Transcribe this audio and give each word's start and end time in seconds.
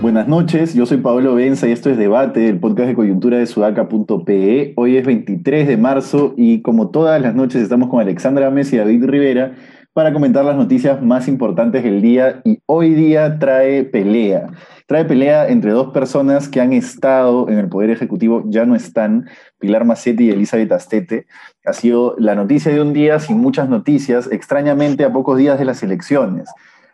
Buenas 0.00 0.26
noches, 0.26 0.74
yo 0.74 0.84
soy 0.84 0.96
Pablo 0.98 1.36
Benza 1.36 1.68
y 1.68 1.72
esto 1.72 1.90
es 1.90 1.96
Debate, 1.96 2.48
el 2.48 2.58
podcast 2.58 2.88
de 2.88 2.94
coyuntura 2.96 3.38
de 3.38 3.46
sudaca.pe. 3.46 4.72
Hoy 4.74 4.96
es 4.96 5.06
23 5.06 5.68
de 5.68 5.76
marzo 5.76 6.34
y 6.36 6.60
como 6.62 6.90
todas 6.90 7.22
las 7.22 7.36
noches 7.36 7.62
estamos 7.62 7.88
con 7.88 8.00
Alexandra 8.00 8.50
Messi 8.50 8.74
y 8.74 8.78
David 8.80 9.04
Rivera 9.04 9.52
para 9.92 10.12
comentar 10.12 10.44
las 10.44 10.56
noticias 10.56 11.02
más 11.02 11.28
importantes 11.28 11.82
del 11.82 12.00
día 12.00 12.40
y 12.44 12.60
hoy 12.66 12.94
día 12.94 13.38
trae 13.38 13.84
pelea. 13.84 14.48
Trae 14.86 15.04
pelea 15.04 15.48
entre 15.48 15.72
dos 15.72 15.92
personas 15.92 16.48
que 16.48 16.60
han 16.60 16.72
estado 16.72 17.48
en 17.48 17.58
el 17.58 17.68
Poder 17.68 17.90
Ejecutivo, 17.90 18.42
ya 18.46 18.64
no 18.64 18.74
están, 18.74 19.28
Pilar 19.58 19.84
Macetti 19.84 20.24
y 20.24 20.30
Elizabeth 20.30 20.72
Astete. 20.72 21.26
Ha 21.64 21.72
sido 21.72 22.14
la 22.18 22.34
noticia 22.34 22.72
de 22.72 22.80
un 22.80 22.92
día 22.92 23.18
sin 23.20 23.38
muchas 23.38 23.68
noticias, 23.68 24.28
extrañamente 24.32 25.04
a 25.04 25.12
pocos 25.12 25.38
días 25.38 25.58
de 25.58 25.64
las 25.64 25.82
elecciones 25.82 26.48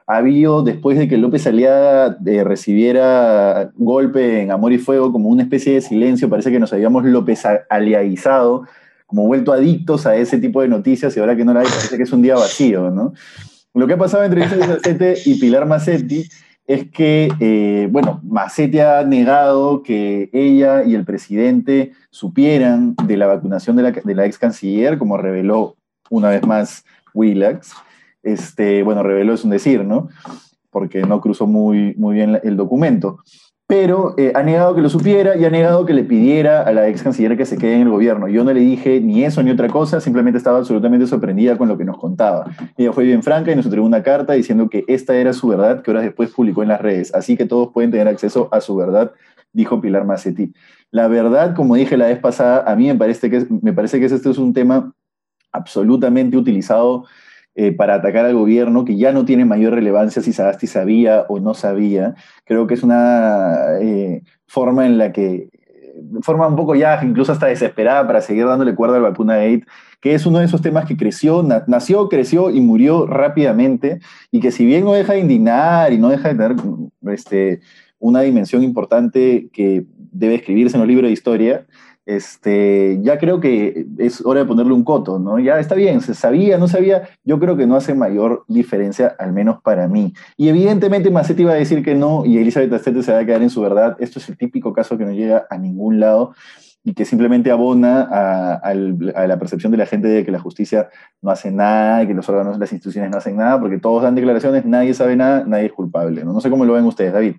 ha 0.09 0.17
habido, 0.17 0.63
después 0.63 0.99
de 0.99 1.07
que 1.07 1.19
López 1.19 1.47
Aliaga 1.47 2.17
eh, 2.25 2.43
recibiera 2.43 3.71
golpe 3.75 4.41
en 4.41 4.51
Amor 4.51 4.73
y 4.73 4.79
Fuego, 4.79 5.13
como 5.13 5.29
una 5.29 5.43
especie 5.43 5.75
de 5.75 5.83
silencio, 5.83 6.31
parece 6.31 6.51
que 6.51 6.59
nos 6.59 6.73
habíamos 6.73 7.05
López 7.05 7.43
aliaguizado, 7.69 8.65
como 9.09 9.27
vuelto 9.27 9.53
adictos 9.53 10.07
a 10.07 10.15
ese 10.15 10.39
tipo 10.39 10.63
de 10.63 10.69
noticias 10.69 11.17
y 11.17 11.21
ahora 11.21 11.35
que 11.35 11.45
no 11.45 11.53
la 11.53 11.61
hay, 11.61 11.67
parece 11.67 11.97
que 11.97 12.05
es 12.05 12.13
un 12.13 12.23
día 12.23 12.37
vacío, 12.37 12.91
¿no? 12.91 13.13
Lo 13.75 13.89
que 13.89 13.95
ha 13.95 13.99
pasado 13.99 14.23
entre 14.23 14.45
Elizabeth 14.45 15.27
y 15.27 15.35
Pilar 15.41 15.67
Macetti 15.67 16.29
es 16.67 16.89
que, 16.91 17.29
eh, 17.41 17.89
bueno, 17.91 18.21
Macetti 18.23 18.79
ha 18.79 19.03
negado 19.03 19.83
que 19.83 20.31
ella 20.33 20.85
y 20.85 20.95
el 20.95 21.05
presidente 21.05 21.93
supieran 22.11 22.95
de 23.05 23.17
la 23.17 23.27
vacunación 23.27 23.75
de 23.75 23.83
la, 23.83 23.91
de 23.91 24.15
la 24.15 24.27
ex 24.27 24.39
canciller, 24.39 24.99
como 24.99 25.17
reveló 25.17 25.77
una 26.11 26.31
vez 26.31 26.47
más 26.47 26.85
Willax 27.13 27.75
este, 28.23 28.83
bueno, 28.83 29.03
reveló 29.03 29.35
es 29.35 29.45
un 29.45 29.51
decir, 29.51 29.85
¿no? 29.85 30.09
Porque 30.71 31.03
no 31.03 31.21
cruzó 31.21 31.47
muy, 31.47 31.95
muy 31.97 32.15
bien 32.15 32.41
el 32.43 32.57
documento. 32.57 33.19
Pero 33.69 34.15
eh, 34.17 34.33
ha 34.35 34.43
negado 34.43 34.75
que 34.75 34.81
lo 34.81 34.89
supiera 34.89 35.37
y 35.37 35.45
ha 35.45 35.51
negado 35.51 35.85
que 35.85 35.93
le 35.93 36.03
pidiera 36.03 36.63
a 36.63 36.73
la 36.73 36.89
ex 36.89 37.03
canciller 37.03 37.37
que 37.37 37.45
se 37.45 37.59
quede 37.59 37.75
en 37.75 37.83
el 37.83 37.91
gobierno. 37.91 38.27
Yo 38.27 38.43
no 38.43 38.51
le 38.51 38.61
dije 38.61 38.99
ni 39.03 39.25
eso 39.25 39.43
ni 39.43 39.51
otra 39.51 39.69
cosa, 39.69 40.01
simplemente 40.01 40.39
estaba 40.39 40.57
absolutamente 40.57 41.07
sorprendida 41.07 41.59
con 41.59 41.69
lo 41.69 41.77
que 41.77 41.85
nos 41.85 41.99
contaba. 41.99 42.47
Ella 42.79 42.95
fue 42.95 43.05
bien 43.05 43.23
franca 43.23 43.53
y 43.53 43.57
nos 43.57 43.67
entregó 43.67 43.85
una 43.85 44.03
carta 44.03 44.33
diciendo 44.33 44.71
que 44.71 44.87
esta 44.89 45.15
era 45.17 45.35
su 45.35 45.49
verdad, 45.49 45.83
que 45.83 45.91
horas 45.91 46.03
después 46.03 46.31
publicó 46.31 46.63
en 46.63 46.71
las 46.71 46.81
redes. 46.81 47.15
Así 47.15 47.37
que 47.37 47.45
todos 47.45 47.69
pueden 47.71 47.91
tener 47.91 48.09
acceso 48.09 48.49
a 48.53 48.63
su 48.63 48.75
verdad, 48.75 49.13
dijo 49.53 49.83
Pilar 49.83 50.07
Macetti. 50.07 50.51
La 50.91 51.07
verdad, 51.07 51.55
como 51.55 51.75
dije 51.75 51.99
la 51.99 52.07
vez 52.07 52.21
pasada, 52.21 52.65
a 52.67 52.75
mí 52.75 52.87
me 52.87 52.95
parece 52.95 53.29
que, 53.29 53.45
me 53.61 53.75
parece 53.75 54.01
que 54.01 54.07
este 54.07 54.31
es 54.31 54.39
un 54.39 54.55
tema 54.55 54.95
absolutamente 55.53 56.39
utilizado 56.39 57.05
eh, 57.61 57.73
para 57.73 57.97
atacar 57.97 58.25
al 58.25 58.35
gobierno, 58.35 58.85
que 58.85 58.97
ya 58.97 59.11
no 59.11 59.25
tiene 59.25 59.45
mayor 59.45 59.75
relevancia 59.75 60.23
si 60.23 60.33
Sagasti 60.33 60.69
sabía 60.69 61.27
o 61.29 61.41
no 61.41 61.55
sabía. 61.55 62.15
Creo 62.45 62.69
que 62.69 62.75
es 62.75 62.85
una 62.85 63.81
eh, 63.81 64.23
forma 64.47 64.87
en 64.87 64.97
la 64.97 65.11
que, 65.11 65.49
eh, 65.51 65.51
forma 66.23 66.47
un 66.47 66.55
poco 66.55 66.77
ya, 66.77 67.01
incluso 67.03 67.33
hasta 67.33 67.47
desesperada 67.47 68.07
para 68.07 68.21
seguir 68.21 68.47
dándole 68.47 68.77
cuerda 68.77 68.99
al 68.99 69.03
vacuna 69.03 69.39
Gate, 69.39 69.65
que 70.01 70.15
es 70.15 70.25
uno 70.25 70.39
de 70.39 70.45
esos 70.45 70.63
temas 70.63 70.85
que 70.85 70.97
creció, 70.97 71.45
nació, 71.67 72.09
creció 72.09 72.51
y 72.51 72.61
murió 72.61 73.09
rápidamente, 73.09 73.99
y 74.31 74.39
que 74.39 74.53
si 74.53 74.65
bien 74.65 74.85
no 74.85 74.93
deja 74.93 75.15
de 75.15 75.19
indignar 75.19 75.93
y 75.93 75.99
no 75.99 76.11
deja 76.11 76.29
de 76.29 76.35
tener 76.37 76.57
este, 77.13 77.59
una 77.99 78.21
dimensión 78.21 78.63
importante 78.63 79.49
que 79.53 79.85
debe 80.13 80.37
escribirse 80.37 80.77
en 80.77 80.83
los 80.83 80.89
libros 80.89 81.09
de 81.09 81.13
historia, 81.13 81.67
este, 82.09 82.99
ya 83.03 83.19
creo 83.19 83.39
que 83.39 83.87
es 83.99 84.25
hora 84.25 84.41
de 84.41 84.47
ponerle 84.47 84.73
un 84.73 84.83
coto, 84.83 85.19
¿no? 85.19 85.39
Ya 85.39 85.61
está 85.61 85.75
bien, 85.75 86.01
se 86.01 86.15
sabía, 86.15 86.57
no 86.57 86.67
sabía, 86.67 87.07
yo 87.23 87.39
creo 87.39 87.55
que 87.59 87.67
no 87.67 87.77
hace 87.77 87.93
mayor 87.95 88.47
diferencia, 88.49 89.15
al 89.19 89.35
menos 89.35 89.61
para 89.61 89.89
mí. 89.89 90.15
Y 90.39 90.49
evidentemente 90.49 91.11
Macetti 91.11 91.45
va 91.45 91.53
a 91.53 91.57
decir 91.57 91.85
que 91.85 91.95
no 91.95 92.25
y 92.25 92.39
Elizabeth 92.39 92.73
Astete 92.73 93.03
se 93.03 93.13
va 93.13 93.19
a 93.19 93.27
quedar 93.27 93.43
en 93.43 93.51
su 93.51 93.61
verdad. 93.61 93.95
Esto 94.01 94.21
es 94.21 94.29
el 94.31 94.39
típico 94.39 94.73
caso 94.73 94.97
que 94.97 95.05
no 95.05 95.13
llega 95.13 95.47
a 95.51 95.59
ningún 95.59 96.01
lado 96.01 96.33
y 96.83 96.95
que 96.95 97.05
simplemente 97.05 97.51
abona 97.51 98.01
a, 98.01 98.73
la 98.73 99.39
percepción 99.39 99.71
de 99.71 99.77
la 99.77 99.85
gente 99.85 100.09
de 100.09 100.25
que 100.25 100.33
la 100.33 100.39
justicia 100.39 100.89
no 101.21 101.31
hace 101.31 101.51
nada 101.51 102.05
y 102.05 102.07
que 102.07 102.15
los 102.15 102.27
órganos, 102.27 102.59
las 102.59 102.73
instituciones 102.73 103.11
no 103.11 103.19
hacen 103.19 103.37
nada, 103.37 103.61
porque 103.61 103.79
todos 103.79 104.03
dan 104.03 104.15
declaraciones, 104.15 104.65
nadie 104.65 104.95
sabe 104.95 105.15
nada, 105.15 105.45
nadie 105.47 105.67
es 105.67 105.73
culpable. 105.73 106.25
No, 106.25 106.33
no 106.33 106.41
sé 106.41 106.49
cómo 106.49 106.65
lo 106.65 106.73
ven 106.73 106.87
ustedes, 106.87 107.13
David. 107.13 107.35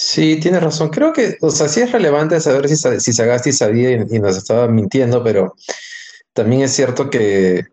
Sí, 0.00 0.38
tienes 0.38 0.62
razón. 0.62 0.90
Creo 0.90 1.12
que, 1.12 1.38
o 1.40 1.50
sea, 1.50 1.66
sí 1.66 1.80
es 1.80 1.90
relevante 1.90 2.40
saber 2.40 2.68
si, 2.68 2.76
si 3.00 3.12
Sagasti 3.12 3.50
sabía 3.52 3.90
y, 3.90 3.98
nos 4.20 4.36
estaba 4.36 4.68
mintiendo, 4.68 5.24
pero 5.24 5.56
también 6.32 6.62
es 6.62 6.72
cierto 6.72 7.10
que 7.10 7.66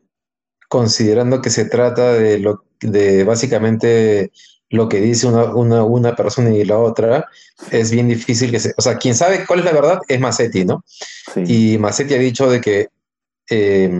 considerando 0.67 1.39
que 1.39 1.51
se 1.51 1.65
trata 1.65 2.13
de 2.13 2.39
lo 2.39 2.63
de 2.81 3.23
básicamente 3.23 4.31
lo 4.69 4.89
que 4.89 5.01
dice 5.01 5.27
una, 5.27 6.15
persona 6.15 6.49
y 6.49 6.65
la 6.65 6.79
otra, 6.79 7.29
es 7.69 7.91
bien 7.91 8.07
difícil 8.07 8.49
que 8.49 8.59
se. 8.59 8.73
O 8.75 8.81
sea, 8.81 8.97
quien 8.97 9.13
sabe 9.13 9.45
cuál 9.45 9.59
es 9.59 9.65
la 9.65 9.73
verdad 9.73 9.99
es 10.07 10.19
Massetti, 10.19 10.65
¿no? 10.65 10.83
Y 11.35 11.77
Massetti 11.77 12.15
ha 12.15 12.17
dicho 12.17 12.49
de 12.49 12.59
que 12.59 12.87
eh, 13.51 13.91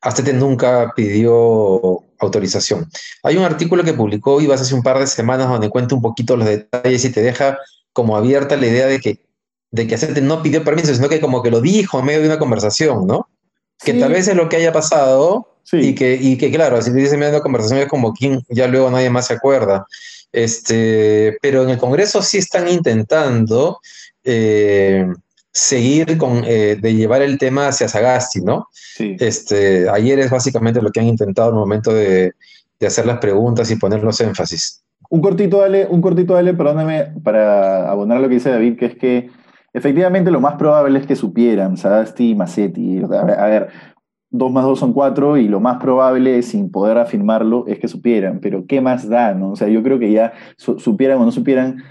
Astete 0.00 0.32
nunca 0.32 0.92
pidió 0.96 2.01
autorización. 2.26 2.88
Hay 3.22 3.36
un 3.36 3.44
artículo 3.44 3.84
que 3.84 3.94
publicó 3.94 4.40
Ibas 4.40 4.60
hace 4.60 4.74
un 4.74 4.82
par 4.82 4.98
de 4.98 5.06
semanas 5.06 5.48
donde 5.48 5.70
cuenta 5.70 5.94
un 5.94 6.02
poquito 6.02 6.36
los 6.36 6.46
detalles 6.46 7.04
y 7.04 7.10
te 7.10 7.22
deja 7.22 7.58
como 7.92 8.16
abierta 8.16 8.56
la 8.56 8.66
idea 8.66 8.86
de 8.86 9.00
que, 9.00 9.20
de 9.70 9.86
que 9.86 10.20
no 10.20 10.42
pidió 10.42 10.64
permiso, 10.64 10.94
sino 10.94 11.08
que 11.08 11.20
como 11.20 11.42
que 11.42 11.50
lo 11.50 11.60
dijo 11.60 11.98
en 11.98 12.06
medio 12.06 12.20
de 12.20 12.26
una 12.26 12.38
conversación, 12.38 13.06
¿no? 13.06 13.28
Que 13.84 13.94
tal 13.94 14.12
vez 14.12 14.28
es 14.28 14.36
lo 14.36 14.48
que 14.48 14.56
haya 14.56 14.72
pasado 14.72 15.56
y, 15.72 15.94
que, 15.94 16.14
y 16.14 16.38
que, 16.38 16.50
claro, 16.52 16.80
si 16.80 16.92
dice 16.92 17.14
en 17.14 17.20
medio 17.20 17.32
de 17.32 17.36
una 17.38 17.42
conversación 17.42 17.80
es 17.80 17.88
como 17.88 18.12
quien 18.12 18.42
ya 18.48 18.68
luego 18.68 18.90
nadie 18.90 19.10
más 19.10 19.26
se 19.26 19.34
acuerda. 19.34 19.86
Este, 20.30 21.36
pero 21.42 21.64
en 21.64 21.70
el 21.70 21.78
Congreso 21.78 22.22
sí 22.22 22.38
están 22.38 22.68
intentando 22.68 23.80
eh, 24.24 25.06
seguir 25.52 26.16
con, 26.16 26.44
eh, 26.44 26.76
de 26.80 26.94
llevar 26.94 27.22
el 27.22 27.38
tema 27.38 27.68
hacia 27.68 27.88
Sagasti, 27.88 28.40
¿no? 28.40 28.68
Sí. 28.72 29.16
Este, 29.20 29.88
ayer 29.88 30.18
es 30.18 30.30
básicamente 30.30 30.80
lo 30.80 30.90
que 30.90 31.00
han 31.00 31.06
intentado 31.06 31.50
en 31.50 31.54
el 31.56 31.60
momento 31.60 31.92
de, 31.92 32.32
de 32.80 32.86
hacer 32.86 33.06
las 33.06 33.18
preguntas 33.18 33.70
y 33.70 33.76
poner 33.76 34.02
los 34.02 34.20
énfasis. 34.20 34.82
Un 35.10 35.20
cortito, 35.20 35.58
dale, 35.58 35.86
un 35.86 36.00
cortito, 36.00 36.34
dale, 36.34 36.54
perdóname, 36.54 37.12
para 37.22 37.90
abonar 37.90 38.20
lo 38.20 38.28
que 38.28 38.34
dice 38.34 38.50
David, 38.50 38.78
que 38.78 38.86
es 38.86 38.96
que 38.96 39.30
efectivamente 39.74 40.30
lo 40.30 40.40
más 40.40 40.54
probable 40.54 40.98
es 40.98 41.06
que 41.06 41.16
supieran 41.16 41.76
Sagasti 41.76 42.30
y 42.30 42.34
Massetti. 42.34 43.02
A 43.02 43.46
ver, 43.46 43.68
dos 44.30 44.50
más 44.50 44.64
dos 44.64 44.78
son 44.78 44.94
cuatro 44.94 45.36
y 45.36 45.48
lo 45.48 45.60
más 45.60 45.80
probable, 45.80 46.42
sin 46.42 46.70
poder 46.70 46.98
afirmarlo, 46.98 47.66
es 47.68 47.78
que 47.78 47.88
supieran. 47.88 48.40
Pero 48.40 48.64
¿qué 48.66 48.80
más 48.80 49.08
da? 49.08 49.34
No? 49.34 49.52
O 49.52 49.56
sea, 49.56 49.68
yo 49.68 49.82
creo 49.82 49.98
que 49.98 50.10
ya 50.10 50.32
supieran 50.56 51.18
o 51.18 51.24
no 51.24 51.30
supieran 51.30 51.84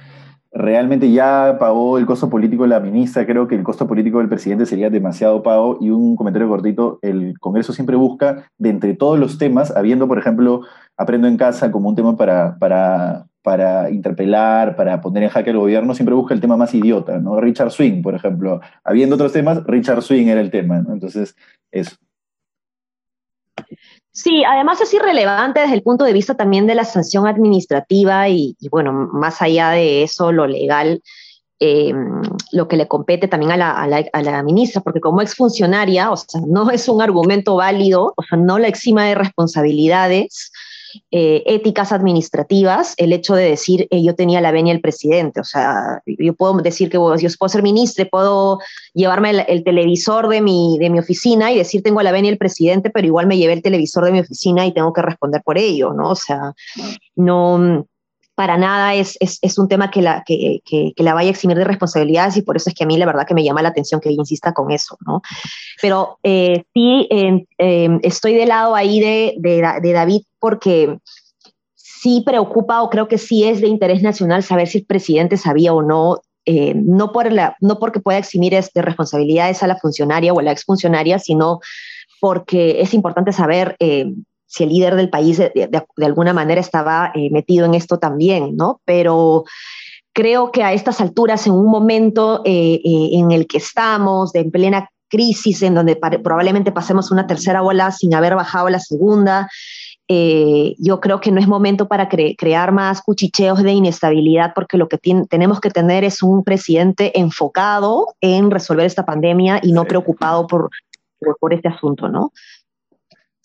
realmente 0.51 1.11
ya 1.11 1.57
pagó 1.59 1.97
el 1.97 2.05
costo 2.05 2.29
político 2.29 2.63
de 2.63 2.69
la 2.69 2.79
ministra, 2.79 3.25
creo 3.25 3.47
que 3.47 3.55
el 3.55 3.63
costo 3.63 3.87
político 3.87 4.19
del 4.19 4.29
presidente 4.29 4.65
sería 4.65 4.89
demasiado 4.89 5.41
pago 5.43 5.77
y 5.79 5.89
un 5.89 6.15
comentario 6.15 6.49
cortito, 6.49 6.99
el 7.01 7.39
Congreso 7.39 7.73
siempre 7.73 7.95
busca, 7.95 8.49
de 8.57 8.69
entre 8.69 8.93
todos 8.95 9.17
los 9.17 9.37
temas, 9.37 9.75
habiendo, 9.75 10.07
por 10.07 10.19
ejemplo, 10.19 10.61
Aprendo 10.97 11.27
en 11.27 11.37
Casa 11.37 11.71
como 11.71 11.89
un 11.89 11.95
tema 11.95 12.15
para, 12.15 12.57
para, 12.59 13.25
para 13.41 13.89
interpelar, 13.89 14.75
para 14.75 15.01
poner 15.01 15.23
en 15.23 15.29
jaque 15.29 15.49
al 15.49 15.57
gobierno, 15.57 15.95
siempre 15.95 16.13
busca 16.13 16.33
el 16.33 16.41
tema 16.41 16.57
más 16.57 16.75
idiota, 16.75 17.17
¿no? 17.17 17.39
Richard 17.39 17.71
Swing, 17.71 18.01
por 18.03 18.13
ejemplo, 18.13 18.59
habiendo 18.83 19.15
otros 19.15 19.31
temas, 19.31 19.63
Richard 19.65 20.01
Swing 20.03 20.27
era 20.27 20.41
el 20.41 20.51
tema, 20.51 20.79
¿no? 20.81 20.93
Entonces, 20.93 21.35
eso. 21.71 21.95
Sí, 24.13 24.43
además 24.43 24.81
es 24.81 24.93
irrelevante 24.93 25.61
desde 25.61 25.75
el 25.75 25.83
punto 25.83 26.03
de 26.03 26.11
vista 26.11 26.35
también 26.35 26.67
de 26.67 26.75
la 26.75 26.83
sanción 26.83 27.27
administrativa 27.27 28.27
y, 28.27 28.55
bueno, 28.69 28.91
más 28.91 29.41
allá 29.41 29.69
de 29.69 30.03
eso, 30.03 30.33
lo 30.33 30.47
legal, 30.47 31.01
eh, 31.61 31.93
lo 32.51 32.67
que 32.67 32.75
le 32.75 32.89
compete 32.89 33.29
también 33.29 33.53
a 33.53 33.57
la, 33.57 33.71
a, 33.71 33.87
la, 33.87 34.03
a 34.11 34.21
la, 34.21 34.43
ministra, 34.43 34.81
porque 34.81 34.99
como 34.99 35.21
exfuncionaria, 35.21 36.11
o 36.11 36.17
sea, 36.17 36.41
no 36.45 36.69
es 36.71 36.89
un 36.89 37.01
argumento 37.01 37.55
válido, 37.55 38.13
o 38.17 38.23
sea, 38.23 38.37
no 38.37 38.59
la 38.59 38.67
exima 38.67 39.05
de 39.05 39.15
responsabilidades, 39.15 40.50
eh, 41.11 41.43
éticas 41.45 41.91
administrativas 41.91 42.93
el 42.97 43.13
hecho 43.13 43.35
de 43.35 43.49
decir 43.49 43.87
eh, 43.91 44.03
yo 44.03 44.15
tenía 44.15 44.41
la 44.41 44.51
venia 44.51 44.73
del 44.73 44.81
presidente. 44.81 45.39
O 45.39 45.43
sea, 45.43 46.01
yo 46.05 46.33
puedo 46.33 46.53
decir 46.61 46.89
que 46.89 46.97
yo 46.97 47.29
puedo 47.39 47.49
ser 47.49 47.63
ministro, 47.63 48.07
puedo 48.09 48.59
llevarme 48.93 49.45
el, 49.47 49.63
televisor 49.63 50.27
de 50.27 50.41
mi, 50.41 50.77
de 50.79 50.89
mi 50.89 50.99
oficina 50.99 51.51
y 51.51 51.57
decir 51.57 51.83
tengo 51.83 52.01
la 52.01 52.11
venia 52.11 52.31
del 52.31 52.37
presidente, 52.37 52.89
pero 52.89 53.07
igual 53.07 53.27
me 53.27 53.37
llevé 53.37 53.53
el 53.53 53.61
televisor 53.61 54.05
de 54.05 54.11
mi 54.11 54.19
oficina 54.19 54.65
y 54.65 54.73
tengo 54.73 54.93
que 54.93 55.01
responder 55.01 55.41
por 55.43 55.57
ello, 55.57 55.93
¿no? 55.93 56.11
O 56.11 56.15
sea, 56.15 56.53
no 57.15 57.85
para 58.41 58.57
nada 58.57 58.95
es, 58.95 59.17
es, 59.19 59.57
un 59.59 59.67
tema 59.67 59.91
que 59.91 60.01
la, 60.01 60.23
que, 60.25 60.61
que, 60.65 60.93
la 60.97 61.13
vaya 61.13 61.29
a 61.29 61.31
eximir 61.31 61.57
de 61.57 61.63
responsabilidades 61.63 62.37
y 62.37 62.41
por 62.41 62.57
eso 62.57 62.71
es 62.71 62.75
que 62.75 62.83
a 62.83 62.87
mí 62.87 62.97
la 62.97 63.05
verdad 63.05 63.27
que 63.27 63.35
me 63.35 63.43
llama 63.43 63.61
la 63.61 63.69
atención 63.69 64.01
que 64.01 64.11
insista 64.11 64.51
con 64.51 64.71
eso, 64.71 64.97
¿no? 65.05 65.21
Pero 65.79 66.17
eh, 66.23 66.63
sí 66.73 67.07
em, 67.11 67.99
estoy 68.01 68.33
del 68.33 68.49
lado 68.49 68.73
ahí 68.73 68.99
de, 68.99 69.35
de 69.37 69.93
David 69.93 70.23
porque 70.41 70.97
sí 71.75 72.23
preocupa 72.25 72.81
o 72.81 72.89
creo 72.89 73.07
que 73.07 73.19
sí 73.19 73.45
es 73.45 73.61
de 73.61 73.67
interés 73.67 74.01
nacional 74.01 74.43
saber 74.43 74.67
si 74.67 74.79
el 74.79 74.85
presidente 74.85 75.37
sabía 75.37 75.71
o 75.71 75.83
no, 75.83 76.19
eh, 76.45 76.73
no, 76.75 77.11
por 77.11 77.31
la, 77.31 77.55
no 77.61 77.77
porque 77.77 77.99
pueda 77.99 78.17
eximir 78.17 78.53
de 78.53 78.81
responsabilidades 78.81 79.61
a 79.61 79.67
la 79.67 79.77
funcionaria 79.77 80.33
o 80.33 80.39
a 80.39 80.43
la 80.43 80.51
exfuncionaria, 80.51 81.19
sino 81.19 81.59
porque 82.19 82.81
es 82.81 82.95
importante 82.95 83.31
saber 83.31 83.75
eh, 83.79 84.11
si 84.47 84.63
el 84.63 84.69
líder 84.69 84.95
del 84.95 85.11
país 85.11 85.37
de, 85.37 85.69
alguna 86.03 86.33
manera 86.33 86.59
estaba 86.59 87.11
eh, 87.13 87.29
metido 87.31 87.65
en 87.67 87.75
esto 87.75 87.99
también, 87.99 88.55
¿no? 88.57 88.81
Pero 88.83 89.43
creo 90.11 90.51
que 90.51 90.63
a 90.63 90.73
estas 90.73 90.99
alturas, 91.01 91.45
en 91.45 91.53
un 91.53 91.67
momento 91.67 92.41
en 92.43 93.31
el 93.31 93.47
que 93.47 93.59
estamos, 93.59 94.33
de 94.33 94.41
en 94.41 94.51
plena 94.51 94.89
crisis, 95.11 95.61
en 95.61 95.75
donde 95.75 95.95
probablemente 95.95 96.71
pasemos 96.71 97.11
una 97.11 97.27
tercera 97.27 97.61
ola 97.61 97.91
sin 97.91 98.15
haber 98.15 98.35
bajado 98.35 98.69
la 98.69 98.79
segunda, 98.79 99.49
eh, 100.13 100.75
yo 100.77 100.99
creo 100.99 101.21
que 101.21 101.31
no 101.31 101.39
es 101.39 101.47
momento 101.47 101.87
para 101.87 102.09
crear 102.09 102.73
más 102.73 103.01
cuchicheos 103.01 103.63
de 103.63 103.71
inestabilidad 103.71 104.51
porque 104.53 104.75
lo 104.75 104.89
que 104.89 104.97
tenemos 104.97 105.61
que 105.61 105.69
tener 105.69 106.03
es 106.03 106.21
un 106.21 106.43
presidente 106.43 107.17
enfocado 107.17 108.07
en 108.19 108.51
resolver 108.51 108.85
esta 108.85 109.05
pandemia 109.05 109.61
y 109.63 109.71
no 109.71 109.85
preocupado 109.85 110.47
por, 110.47 110.69
por, 111.39 111.53
este 111.53 111.69
asunto, 111.69 112.09
¿no? 112.09 112.33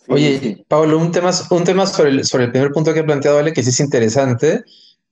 Oye, 0.08 0.64
Pablo, 0.66 0.98
un 0.98 1.12
tema, 1.12 1.30
un 1.50 1.62
tema 1.62 1.86
sobre, 1.86 2.10
el, 2.10 2.24
sobre 2.24 2.46
el 2.46 2.50
primer 2.50 2.72
punto 2.72 2.92
que 2.92 2.98
ha 2.98 3.06
planteado 3.06 3.38
Ale, 3.38 3.52
que 3.52 3.62
sí 3.62 3.70
es 3.70 3.78
interesante, 3.78 4.64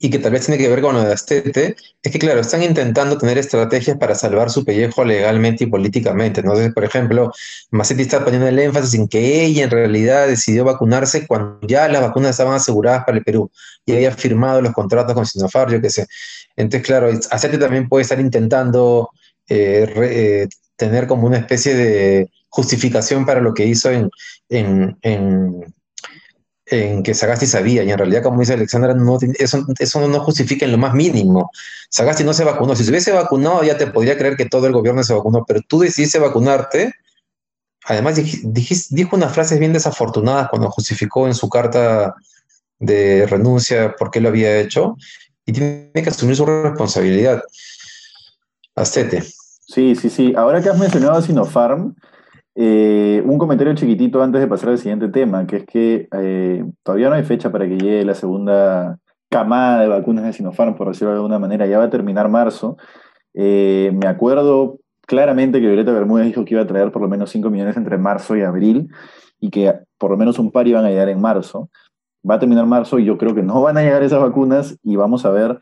y 0.05 0.11
que 0.11 0.19
tal 0.19 0.33
vez 0.33 0.45
tiene 0.45 0.63
que 0.63 0.69
ver 0.69 0.83
con 0.83 0.95
lo 0.95 1.03
de 1.03 1.15
Astete, 1.15 1.77
es 2.03 2.13
que, 2.13 2.19
claro, 2.19 2.39
están 2.39 2.63
intentando 2.63 3.17
tener 3.17 3.39
estrategias 3.39 3.97
para 3.97 4.15
salvar 4.15 4.51
su 4.51 4.63
pellejo 4.63 5.03
legalmente 5.03 5.65
y 5.65 5.67
políticamente. 5.67 6.41
Entonces, 6.41 6.75
por 6.75 6.85
ejemplo, 6.85 7.33
Macetti 7.71 8.03
está 8.03 8.23
poniendo 8.23 8.47
el 8.47 8.59
énfasis 8.59 8.93
en 9.01 9.09
que 9.09 9.47
ella 9.47 9.65
en 9.65 9.71
realidad 9.71 10.29
decidió 10.29 10.63
vacunarse 10.63 11.27
cuando 11.27 11.59
ya 11.67 11.89
las 11.89 12.03
vacunas 12.03 12.33
estaban 12.33 12.53
aseguradas 12.53 13.05
para 13.07 13.17
el 13.17 13.25
Perú 13.25 13.51
y 13.87 13.95
había 13.95 14.11
firmado 14.13 14.61
los 14.61 14.75
contratos 14.75 15.15
con 15.15 15.25
Sinopharm, 15.25 15.73
yo 15.73 15.81
qué 15.81 15.89
sé. 15.89 16.07
Entonces, 16.55 16.87
claro, 16.87 17.09
Astete 17.31 17.57
también 17.57 17.89
puede 17.89 18.03
estar 18.03 18.21
intentando 18.21 19.09
eh, 19.49 19.91
eh, 19.97 20.49
tener 20.77 21.07
como 21.07 21.27
una 21.27 21.39
especie 21.39 21.75
de 21.75 22.29
justificación 22.51 23.25
para 23.25 23.41
lo 23.41 23.55
que 23.55 23.65
hizo 23.65 23.91
en 23.91 24.11
en 24.51 24.99
que 26.67 27.15
Sagasti 27.15 27.47
sabía, 27.47 27.85
y 27.85 27.91
en 27.91 27.99
realidad, 27.99 28.23
como 28.23 28.41
dice 28.41 28.55
Alexandra, 28.55 28.97
eso 29.79 30.09
no 30.09 30.21
justifica 30.21 30.65
en 30.65 30.73
lo 30.73 30.79
más 30.79 30.95
mínimo. 30.95 31.51
Sagasti 31.91 32.25
no 32.25 32.33
se 32.33 32.45
vacunó. 32.45 32.75
Si 32.75 32.85
se 32.85 32.91
hubiese 32.91 33.13
vacunado, 33.13 33.63
ya 33.63 33.77
te 33.77 33.87
podría 33.87 34.17
creer 34.17 34.37
que 34.37 34.47
todo 34.47 34.67
el 34.67 34.73
gobierno 34.73 35.03
se 35.05 35.13
vacunó, 35.13 35.45
pero 35.47 35.61
tú 35.69 35.81
decidiste 35.81 36.19
vacunarte. 36.19 36.95
Además, 37.87 38.19
dijo 38.45 39.17
unas 39.17 39.33
frases 39.35 39.59
bien 39.59 39.75
desafortunadas 39.75 40.49
cuando 40.49 40.71
justificó 40.71 41.27
en 41.27 41.35
su 41.35 41.51
carta 41.51 42.15
de 42.79 43.27
renuncia 43.27 43.95
por 43.97 44.11
qué 44.11 44.21
lo 44.21 44.31
había 44.31 44.59
hecho, 44.59 44.97
y 45.45 45.53
tiene 45.53 45.91
que 45.93 46.09
asumir 46.09 46.35
su 46.35 46.47
responsabilidad. 46.47 47.43
Astete. 48.75 49.23
Sí, 49.23 49.95
sí, 49.95 50.09
sí. 50.09 50.33
Ahora 50.37 50.63
que 50.63 50.71
has 50.71 50.79
mencionado 50.79 51.15
a 51.19 51.23
Sinopharm, 51.23 51.95
eh, 52.57 53.23
un 53.25 53.39
comentario 53.39 53.75
chiquitito 53.75 54.23
antes 54.23 54.41
de 54.41 54.47
pasar 54.47 54.71
al 54.71 54.79
siguiente 54.79 55.09
tema, 55.09 55.47
que 55.47 55.57
es 55.57 55.67
que 55.67 56.09
eh, 56.13 56.65
todavía 56.83 57.09
no 57.09 57.17
hay 57.17 57.25
fecha 57.25 57.51
para 57.51 57.67
que 57.67 57.79
llegue 57.79 58.05
la 58.05 58.15
segunda 58.15 58.99
camada 59.29 59.81
de 59.81 59.89
vacunas 59.89 60.25
de 60.25 60.33
Sinopharm, 60.33 60.77
por 60.77 60.89
decirlo 60.89 61.11
de 61.11 61.17
alguna 61.17 61.41
manera, 61.41 61.67
ya 61.67 61.79
va 61.79 61.85
a 61.85 61.91
terminar 61.91 62.29
marzo. 62.29 62.77
Eh, 63.35 63.91
me 63.95 64.07
acuerdo 64.07 64.79
claramente 65.07 65.61
que 65.61 65.67
Violeta 65.67 65.93
Bermúdez 65.93 66.27
dijo 66.27 66.45
que 66.45 66.55
iba 66.55 66.63
a 66.63 66.67
traer 66.67 66.93
por 66.93 67.03
lo 67.03 67.09
menos 67.09 67.31
5 67.31 67.51
millones 67.51 67.77
entre 67.77 67.99
marzo 67.99 68.37
y 68.37 68.43
abril 68.43 68.89
y 69.41 69.51
que 69.51 69.75
por 69.99 70.13
lo 70.13 70.17
menos 70.17 70.39
un 70.39 70.53
par 70.53 70.69
iban 70.69 70.85
a 70.85 70.91
llegar 70.91 71.09
en 71.09 71.21
marzo. 71.21 71.69
Va 72.29 72.37
a 72.37 72.39
terminar 72.39 72.67
marzo 72.67 73.01
y 73.01 73.05
yo 73.05 73.19
creo 73.19 73.35
que 73.35 73.43
no 73.43 73.61
van 73.61 73.77
a 73.77 73.83
llegar 73.83 74.05
esas 74.05 74.21
vacunas 74.21 74.79
y 74.83 74.95
vamos 74.95 75.27
a 75.27 75.31
ver 75.31 75.59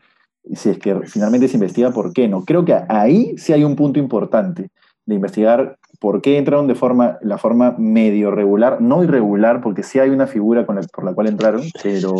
si 0.53 0.69
es 0.69 0.77
que 0.77 1.01
finalmente 1.07 1.47
se 1.47 1.57
investiga 1.57 1.91
por 1.91 2.13
qué 2.13 2.27
no. 2.27 2.45
Creo 2.45 2.63
que 2.63 2.77
ahí 2.87 3.35
sí 3.37 3.53
hay 3.53 3.63
un 3.63 3.75
punto 3.75 3.99
importante 3.99 4.69
de 5.05 5.15
investigar 5.15 5.77
por 6.03 6.21
qué 6.21 6.37
entraron 6.37 6.67
de 6.67 6.75
forma, 6.75 7.17
la 7.21 7.37
forma 7.37 7.75
medio 7.77 8.29
regular, 8.29 8.81
no 8.81 9.05
irregular, 9.05 9.61
porque 9.61 9.83
sí 9.83 9.99
hay 9.99 10.09
una 10.09 10.27
figura 10.27 10.65
con 10.65 10.77
por 10.91 11.05
la 11.05 11.13
cual 11.13 11.27
entraron, 11.27 11.63
pero, 11.81 12.13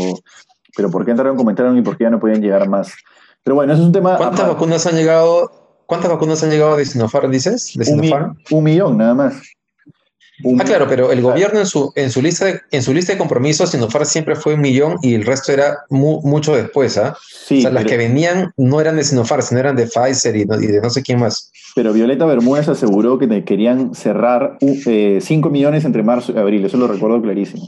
pero 0.74 0.90
por 0.90 1.04
qué 1.04 1.12
entraron 1.12 1.36
como 1.36 1.50
entraron 1.50 1.78
y 1.78 1.82
por 1.82 1.98
qué 1.98 2.06
ya 2.06 2.10
no 2.10 2.22
podían 2.22 2.42
llegar 2.42 2.70
más. 2.70 2.94
Pero 3.44 3.56
bueno, 3.56 3.74
eso 3.74 3.82
es 3.82 3.88
un 3.88 3.92
tema... 3.92 4.16
¿Cuántas 4.16 4.48
vacunas 4.48 4.88
han 4.88 4.96
llegado? 4.96 5.52
¿Cuántas 5.86 6.10
vacunas 6.10 6.42
han 6.44 6.52
llegado 6.52 6.78
de 6.78 6.86
Sinopharm, 6.86 7.30
dices? 7.30 7.76
Un, 7.76 8.38
un 8.52 8.64
millón, 8.64 8.98
nada 8.98 9.16
más 9.16 9.42
ah, 10.60 10.64
claro, 10.64 10.88
pero 10.88 11.12
el 11.12 11.22
gobierno 11.22 11.60
en 11.60 11.66
su, 11.66 11.92
en 11.96 12.10
su, 12.10 12.22
lista, 12.22 12.46
de, 12.46 12.62
en 12.72 12.82
su 12.82 12.94
lista 12.94 13.14
de 13.14 13.18
compromisos, 13.18 13.72
Sinopharm 13.72 14.06
siempre 14.06 14.36
fue 14.36 14.56
un 14.56 14.62
millón 14.62 14.98
y 15.02 15.14
el 15.14 15.26
resto 15.26 15.52
era 15.52 15.80
mucho 15.90 16.56
después. 16.56 16.98
¿ah? 16.98 17.16
o 17.16 17.62
sea, 17.62 17.72
las 17.72 17.86
que 17.86 17.98
venían 17.98 18.54
no 18.58 18.82
eran 18.82 18.96
de 18.96 19.04
Sinopharm, 19.04 19.42
sino 19.42 19.60
eran 19.60 19.76
de 19.76 19.88
Pfizer 19.88 20.36
y, 20.36 20.46
de 20.46 20.82
no 20.82 20.90
sé 20.90 21.02
quién 21.02 21.20
más. 21.20 21.52
Pero 21.76 21.94
Violeta 21.94 22.26
Bermúdez 22.26 22.68
aseguró 22.70 23.18
que 23.18 23.44
querían 23.44 23.96
cerrar 23.96 24.58
5 24.60 24.88
eh, 24.88 25.52
millones 25.52 25.86
entre 25.86 26.04
marzo 26.04 26.34
y 26.34 26.38
abril, 26.38 26.66
eso 26.66 26.78
lo 26.78 26.88
recuerdo 26.88 27.22
clarísimo. 27.22 27.68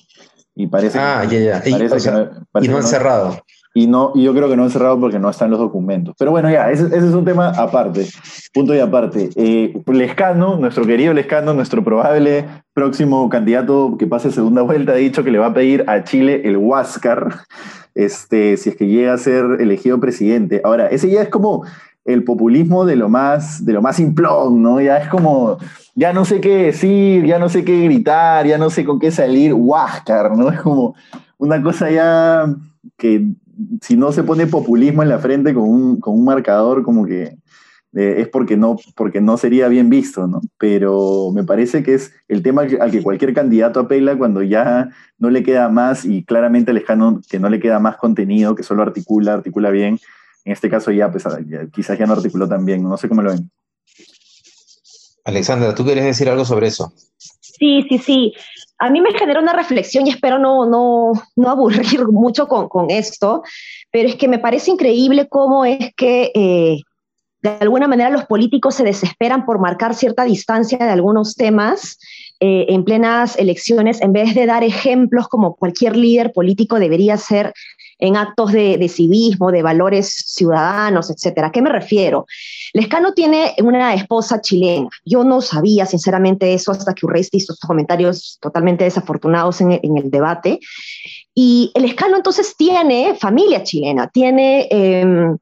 Y 0.55 0.67
parece 0.67 0.97
ah, 0.99 1.25
ya, 1.25 1.39
ya. 1.39 1.63
y, 1.65 2.67
no, 2.67 2.77
han 2.77 2.83
cerrado. 2.83 3.43
Y, 3.77 3.87
no, 3.87 4.13
y 4.15 4.23
yo 4.23 4.33
creo 4.33 4.47
que 4.47 4.55
no 4.55 4.63
han 4.63 4.69
cerrado 4.69 4.97
porque 4.97 5.19
no 5.19 5.29
están 5.29 5.51
los 5.51 5.59
documentos. 5.59 6.15
Pero 6.17 6.31
bueno, 6.31 6.49
ya, 6.49 6.71
ese, 6.71 6.85
es 6.85 7.03
un 7.03 7.25
tema 7.25 7.49
aparte, 7.49 8.07
punto 8.53 8.73
y 8.73 8.79
aparte. 8.79 9.31
Eh, 9.35 9.77
Lescano, 9.87 10.55
nuestro 10.55 10.85
querido 10.85 11.13
Lescano, 11.13 11.53
nuestro 11.53 11.83
probable 11.83 12.45
próximo 12.73 13.27
candidato 13.27 13.97
que 13.99 14.07
pase 14.07 14.31
segunda 14.31 14.61
vuelta, 14.61 14.93
ha 14.93 14.95
dicho 14.95 15.25
que 15.25 15.31
le 15.31 15.39
va 15.39 15.47
a 15.47 15.53
pedir 15.53 15.83
a 15.87 16.05
Chile 16.05 16.43
el 16.45 16.55
Huáscar, 16.55 17.39
este, 17.95 18.55
si 18.55 18.69
es 18.69 18.77
que 18.77 18.87
llega 18.87 19.13
a 19.13 19.17
ser 19.17 19.43
elegido 19.59 19.99
presidente. 19.99 20.61
Ahora, 20.63 20.87
ese 20.87 21.09
ya 21.09 21.21
es 21.21 21.27
como 21.27 21.65
el 22.05 22.23
populismo 22.23 22.85
de 22.85 22.95
lo 22.95 23.09
más, 23.09 23.65
de 23.65 23.73
lo 23.73 23.81
más 23.81 23.97
simplón, 23.97 24.63
¿no? 24.63 24.79
Ya 24.79 24.99
es 24.99 25.09
como, 25.09 25.57
ya 25.95 26.13
no 26.13 26.23
sé 26.23 26.39
qué 26.39 26.67
decir, 26.67 27.25
ya 27.25 27.39
no 27.39 27.49
sé 27.49 27.65
qué 27.65 27.81
gritar, 27.81 28.47
ya 28.47 28.57
no 28.57 28.69
sé 28.69 28.85
con 28.85 28.99
qué 28.99 29.11
salir, 29.11 29.53
Huáscar, 29.53 30.37
¿no? 30.37 30.49
Es 30.49 30.61
como 30.61 30.95
una 31.37 31.61
cosa 31.61 31.91
ya 31.91 32.45
que 32.97 33.35
si 33.81 33.95
no 33.95 34.11
se 34.11 34.23
pone 34.23 34.47
populismo 34.47 35.03
en 35.03 35.09
la 35.09 35.19
frente 35.19 35.53
con 35.53 35.63
un, 35.63 36.25
marcador, 36.25 36.83
como 36.83 37.05
que 37.05 37.37
eh, 37.93 38.15
es 38.17 38.27
porque 38.27 38.57
no, 38.57 38.77
porque 38.95 39.21
no 39.21 39.37
sería 39.37 39.67
bien 39.67 39.89
visto, 39.89 40.27
¿no? 40.27 40.41
Pero 40.57 41.31
me 41.33 41.43
parece 41.43 41.83
que 41.83 41.93
es 41.93 42.13
el 42.27 42.41
tema 42.41 42.63
al 42.63 42.91
que 42.91 43.03
cualquier 43.03 43.33
candidato 43.33 43.79
apela 43.79 44.17
cuando 44.17 44.41
ya 44.41 44.89
no 45.17 45.29
le 45.29 45.43
queda 45.43 45.69
más 45.69 46.05
y 46.05 46.23
claramente 46.23 46.73
lejano 46.73 47.21
que 47.29 47.39
no 47.39 47.49
le 47.49 47.59
queda 47.59 47.79
más 47.79 47.97
contenido, 47.97 48.55
que 48.55 48.63
solo 48.63 48.83
articula, 48.83 49.33
articula 49.33 49.69
bien. 49.69 49.99
En 50.43 50.53
este 50.53 50.69
caso 50.69 50.91
ya, 50.91 51.11
pues, 51.11 51.23
quizás 51.71 51.97
ya 51.97 52.05
no 52.05 52.13
articuló 52.13 52.47
tan 52.47 52.65
bien, 52.65 52.83
no 52.83 52.97
sé 52.97 53.09
cómo 53.09 53.21
lo 53.21 53.31
ven. 53.31 53.49
Alexandra, 55.23 55.73
¿tú 55.73 55.83
quieres 55.83 56.03
decir 56.03 56.29
algo 56.29 56.45
sobre 56.45 56.67
eso? 56.67 56.93
Sí, 57.41 57.83
sí, 57.89 57.97
sí 57.97 58.33
a 58.77 58.89
mí 58.89 59.01
me 59.01 59.17
genera 59.17 59.39
una 59.39 59.53
reflexión 59.53 60.05
y 60.05 60.09
espero 60.09 60.37
no, 60.37 60.65
no, 60.65 61.13
no 61.35 61.49
aburrir 61.49 62.07
mucho 62.11 62.47
con, 62.47 62.67
con, 62.67 62.91
esto, 62.91 63.43
pero 63.91 64.09
es 64.09 64.15
que 64.15 64.27
me 64.27 64.39
parece 64.39 64.71
increíble 64.71 65.27
cómo 65.29 65.65
es 65.65 65.93
que 65.95 66.31
eh, 66.35 66.81
de 67.41 67.57
alguna 67.61 67.87
manera 67.87 68.09
los 68.09 68.25
políticos 68.25 68.75
se 68.75 68.83
desesperan 68.83 69.45
por 69.45 69.59
marcar 69.59 69.93
cierta 69.93 70.23
distancia 70.23 70.79
de 70.79 70.89
algunos 70.89 71.35
temas 71.35 71.99
eh, 72.39 72.65
en 72.69 72.83
plenas 72.83 73.37
elecciones 73.37 74.01
en 74.01 74.11
vez 74.13 74.33
de 74.35 74.45
dar 74.45 74.63
ejemplos 74.63 75.27
como 75.27 75.55
cualquier 75.55 75.95
líder 75.95 76.33
político 76.33 76.79
debería 76.79 77.13
hacer 77.13 77.53
en 77.99 78.17
actos 78.17 78.51
de, 78.51 78.89
civismo, 78.89 79.51
de 79.51 79.63
valores 79.63 80.13
ciudadanos, 80.27 81.09
etcétera. 81.09 81.47
¿A 81.47 81.51
qué 81.51 81.61
me 81.61 81.69
refiero? 81.69 82.25
Lescano 82.73 83.13
tiene 83.13 83.55
una 83.63 83.93
esposa 83.93 84.41
chilena. 84.41 84.89
Yo 85.05 85.23
no 85.23 85.41
sabía, 85.41 85.85
sinceramente, 85.85 86.53
eso 86.53 86.71
hasta 86.71 86.93
que 86.93 87.05
Urresti 87.05 87.37
hizo 87.37 87.53
estos 87.53 87.67
comentarios 87.67 88.37
totalmente 88.41 88.83
desafortunados 88.83 89.61
en, 89.61 89.71
el 89.71 90.11
debate. 90.11 90.59
Y 91.33 91.71
Lescano 91.75 92.17
entonces 92.17 92.55
tiene 92.57 93.15
familia 93.15 93.63
chilena, 93.63 94.07
tiene 94.07 94.67
em, 94.69 95.37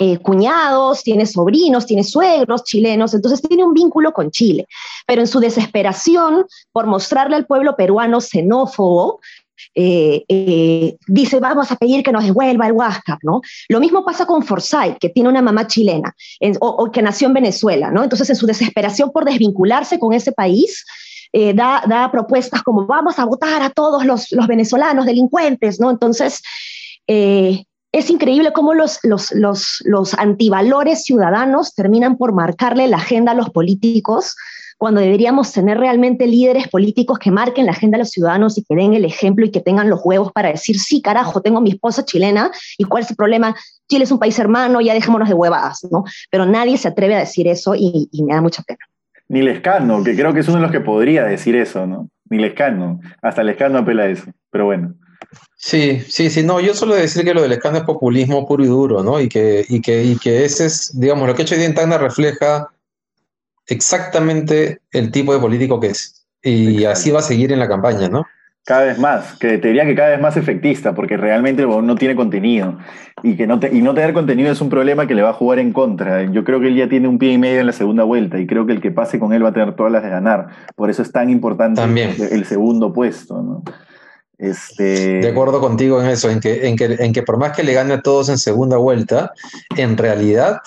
eh, 0.00 0.18
cuñados, 0.18 1.02
tiene 1.02 1.26
sobrinos, 1.26 1.84
tiene 1.84 2.04
suegros 2.04 2.62
chilenos, 2.64 3.14
entonces 3.14 3.42
tiene 3.42 3.64
un 3.64 3.74
vínculo 3.74 4.12
con 4.12 4.30
Chile. 4.30 4.66
Pero 5.06 5.22
en 5.22 5.26
su 5.26 5.40
desesperación 5.40 6.46
por 6.72 6.86
mostrarle 6.86 7.36
al 7.36 7.46
pueblo 7.46 7.76
peruano 7.76 8.20
xenófobo, 8.20 9.20
eh, 9.74 10.24
eh, 10.28 10.96
dice, 11.06 11.40
vamos 11.40 11.70
a 11.70 11.76
pedir 11.76 12.02
que 12.02 12.12
nos 12.12 12.24
devuelva 12.24 12.66
el 12.66 12.72
Huáscar, 12.72 13.18
¿no? 13.22 13.40
Lo 13.68 13.80
mismo 13.80 14.04
pasa 14.04 14.26
con 14.26 14.42
Forsyth, 14.42 14.98
que 14.98 15.08
tiene 15.08 15.28
una 15.28 15.42
mamá 15.42 15.66
chilena 15.66 16.14
o, 16.60 16.90
que 16.90 17.02
nació 17.02 17.28
en 17.28 17.34
Venezuela, 17.34 17.90
¿no? 17.90 18.02
Entonces, 18.02 18.30
en 18.30 18.36
su 18.36 18.46
desesperación 18.46 19.10
por 19.12 19.24
desvincularse 19.24 19.98
con 19.98 20.12
ese 20.12 20.32
país, 20.32 20.84
eh, 21.32 21.52
da, 21.54 22.08
propuestas 22.10 22.62
como 22.62 22.86
vamos 22.86 23.18
a 23.18 23.24
votar 23.24 23.62
a 23.62 23.70
todos 23.70 24.04
los, 24.04 24.28
venezolanos 24.46 25.06
delincuentes, 25.06 25.78
¿no? 25.80 25.90
Entonces, 25.90 26.42
es 27.06 28.10
increíble 28.10 28.52
cómo 28.52 28.74
los 28.74 30.14
antivalores 30.18 31.04
ciudadanos 31.04 31.74
terminan 31.74 32.16
por 32.16 32.32
marcarle 32.32 32.86
la 32.86 32.98
agenda 32.98 33.32
a 33.32 33.34
los 33.34 33.50
políticos 33.50 34.34
cuando 34.78 35.00
deberíamos 35.00 35.52
tener 35.52 35.76
realmente 35.76 36.26
líderes 36.26 36.68
políticos 36.68 37.18
que 37.18 37.32
marquen 37.32 37.66
la 37.66 37.72
agenda 37.72 37.96
a 37.96 37.98
los 37.98 38.10
ciudadanos 38.10 38.56
y 38.56 38.62
que 38.62 38.76
den 38.76 38.94
el 38.94 39.04
ejemplo 39.04 39.44
y 39.44 39.50
que 39.50 39.60
tengan 39.60 39.90
los 39.90 40.00
huevos 40.04 40.30
para 40.32 40.50
decir, 40.50 40.78
sí, 40.78 41.02
carajo, 41.02 41.42
tengo 41.42 41.60
mi 41.60 41.70
esposa 41.70 42.04
chilena 42.04 42.52
y 42.78 42.84
cuál 42.84 43.02
es 43.02 43.10
el 43.10 43.16
problema. 43.16 43.56
Chile 43.88 44.04
es 44.04 44.12
un 44.12 44.20
país 44.20 44.38
hermano, 44.38 44.80
ya 44.80 44.94
dejémonos 44.94 45.28
de 45.28 45.34
huevadas, 45.34 45.80
¿no? 45.90 46.04
Pero 46.30 46.46
nadie 46.46 46.78
se 46.78 46.86
atreve 46.86 47.16
a 47.16 47.18
decir 47.18 47.48
eso 47.48 47.74
y, 47.74 48.08
me 48.22 48.34
da 48.34 48.40
mucha 48.40 48.62
pena. 48.62 48.78
Ni 49.28 49.42
Lescano, 49.42 50.02
que 50.04 50.14
creo 50.14 50.32
que 50.32 50.40
es 50.40 50.48
uno 50.48 50.58
de 50.58 50.62
los 50.62 50.70
que 50.70 50.80
podría 50.80 51.24
decir 51.24 51.56
eso, 51.56 51.86
¿no? 51.86 52.08
Ni 52.30 52.38
Lescano. 52.38 53.00
Hasta 53.20 53.42
Lescano 53.42 53.78
apela 53.78 54.04
a 54.04 54.08
eso, 54.08 54.30
pero 54.50 54.66
bueno. 54.66 54.94
Sí, 55.56 56.00
sí, 56.08 56.30
sí, 56.30 56.44
no, 56.44 56.60
yo 56.60 56.72
solo 56.72 56.94
decir 56.94 57.24
que 57.24 57.34
lo 57.34 57.42
del 57.42 57.52
escándalo 57.52 57.82
es 57.82 57.86
populismo 57.86 58.46
puro 58.46 58.64
y 58.64 58.68
duro, 58.68 59.02
¿no? 59.02 59.20
Y 59.20 59.28
que, 59.28 59.66
y 59.68 59.80
que, 59.80 60.04
y 60.04 60.16
que 60.16 60.44
ese 60.44 60.66
es, 60.66 60.98
digamos, 60.98 61.26
lo 61.26 61.34
que 61.34 61.42
ha 61.42 61.44
hecho 61.44 61.56
en 61.56 61.74
Tacna 61.74 61.98
refleja 61.98 62.68
exactamente 63.68 64.80
el 64.90 65.10
tipo 65.10 65.32
de 65.32 65.38
político 65.38 65.78
que 65.78 65.88
es. 65.88 66.26
Y 66.42 66.84
así 66.84 67.10
va 67.10 67.20
a 67.20 67.22
seguir 67.22 67.52
en 67.52 67.58
la 67.58 67.68
campaña, 67.68 68.08
¿no? 68.08 68.24
Cada 68.64 68.84
vez 68.84 68.98
más, 68.98 69.34
que 69.38 69.56
te 69.56 69.68
diría 69.68 69.86
que 69.86 69.94
cada 69.94 70.10
vez 70.10 70.20
más 70.20 70.36
efectista, 70.36 70.94
porque 70.94 71.16
realmente 71.16 71.66
no 71.66 71.94
tiene 71.94 72.14
contenido. 72.14 72.78
Y, 73.22 73.34
que 73.34 73.46
no 73.46 73.58
y 73.72 73.80
no 73.80 73.94
tener 73.94 74.12
contenido 74.12 74.52
es 74.52 74.60
un 74.60 74.68
problema 74.68 75.06
que 75.06 75.14
le 75.14 75.22
va 75.22 75.30
a 75.30 75.34
jugar 75.34 75.58
en 75.58 75.72
contra. 75.72 76.24
Yo 76.24 76.44
creo 76.44 76.60
que 76.60 76.68
él 76.68 76.76
ya 76.76 76.88
tiene 76.88 77.08
un 77.08 77.18
pie 77.18 77.32
y 77.32 77.38
medio 77.38 77.60
en 77.60 77.66
la 77.66 77.72
segunda 77.72 78.04
vuelta, 78.04 78.38
y 78.38 78.46
creo 78.46 78.66
que 78.66 78.72
el 78.72 78.80
que 78.80 78.90
pase 78.90 79.18
con 79.18 79.32
él 79.32 79.42
va 79.42 79.48
a 79.48 79.52
tener 79.52 79.74
todas 79.74 79.90
las 79.90 80.02
de 80.02 80.10
ganar. 80.10 80.48
Por 80.76 80.90
eso 80.90 81.00
es 81.02 81.10
tan 81.10 81.30
importante 81.30 81.82
el 82.30 82.44
segundo 82.44 82.92
puesto, 82.92 83.42
¿no? 83.42 83.62
Este... 84.38 85.18
De 85.20 85.28
acuerdo 85.28 85.60
contigo 85.60 86.00
en 86.00 86.08
eso, 86.08 86.30
en 86.30 86.38
que, 86.38 86.68
en, 86.68 86.76
que, 86.76 86.84
en 86.84 87.12
que 87.12 87.24
por 87.24 87.38
más 87.38 87.56
que 87.56 87.64
le 87.64 87.72
gane 87.72 87.94
a 87.94 88.02
todos 88.02 88.28
en 88.28 88.38
segunda 88.38 88.76
vuelta, 88.76 89.32
en 89.76 89.96
realidad 89.96 90.60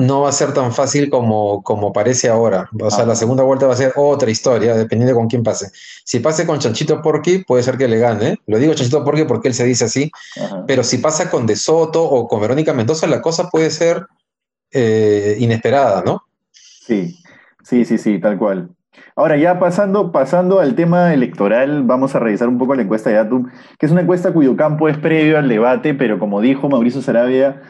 no 0.00 0.22
va 0.22 0.28
a 0.28 0.32
ser 0.32 0.52
tan 0.52 0.72
fácil 0.72 1.08
como, 1.08 1.62
como 1.62 1.92
parece 1.92 2.28
ahora. 2.28 2.68
O 2.80 2.90
sea, 2.90 3.06
la 3.06 3.14
segunda 3.14 3.44
vuelta 3.44 3.68
va 3.68 3.74
a 3.74 3.76
ser 3.76 3.92
otra 3.94 4.28
historia, 4.28 4.74
dependiendo 4.74 5.12
de 5.12 5.18
con 5.20 5.28
quién 5.28 5.44
pase. 5.44 5.70
Si 6.04 6.18
pase 6.18 6.46
con 6.46 6.58
Chanchito 6.58 7.00
Porky, 7.00 7.44
puede 7.44 7.62
ser 7.62 7.78
que 7.78 7.86
le 7.86 7.98
gane. 7.98 8.40
Lo 8.46 8.58
digo 8.58 8.74
Chanchito 8.74 9.04
Porky 9.04 9.24
porque 9.24 9.48
él 9.48 9.54
se 9.54 9.64
dice 9.64 9.84
así. 9.84 10.10
Pero 10.66 10.82
si 10.82 10.98
pasa 10.98 11.30
con 11.30 11.46
De 11.46 11.54
Soto 11.54 12.02
o 12.02 12.26
con 12.26 12.40
Verónica 12.40 12.72
Mendoza, 12.72 13.06
la 13.06 13.22
cosa 13.22 13.48
puede 13.48 13.70
ser 13.70 14.04
eh, 14.72 15.36
inesperada, 15.38 16.02
¿no? 16.02 16.24
Sí, 16.50 17.20
sí, 17.62 17.84
sí, 17.84 17.98
sí, 17.98 18.18
tal 18.18 18.36
cual. 18.36 18.70
Ahora, 19.14 19.36
ya 19.36 19.58
pasando, 19.58 20.10
pasando 20.10 20.60
al 20.60 20.74
tema 20.74 21.12
electoral, 21.12 21.82
vamos 21.84 22.14
a 22.14 22.18
revisar 22.18 22.48
un 22.48 22.56
poco 22.56 22.74
la 22.74 22.82
encuesta 22.82 23.10
de 23.10 23.18
Atum, 23.18 23.50
que 23.78 23.86
es 23.86 23.92
una 23.92 24.00
encuesta 24.00 24.32
cuyo 24.32 24.56
campo 24.56 24.88
es 24.88 24.96
previo 24.96 25.38
al 25.38 25.48
debate, 25.48 25.92
pero 25.92 26.18
como 26.18 26.40
dijo 26.40 26.70
Mauricio 26.70 27.02
Sarabia, 27.02 27.60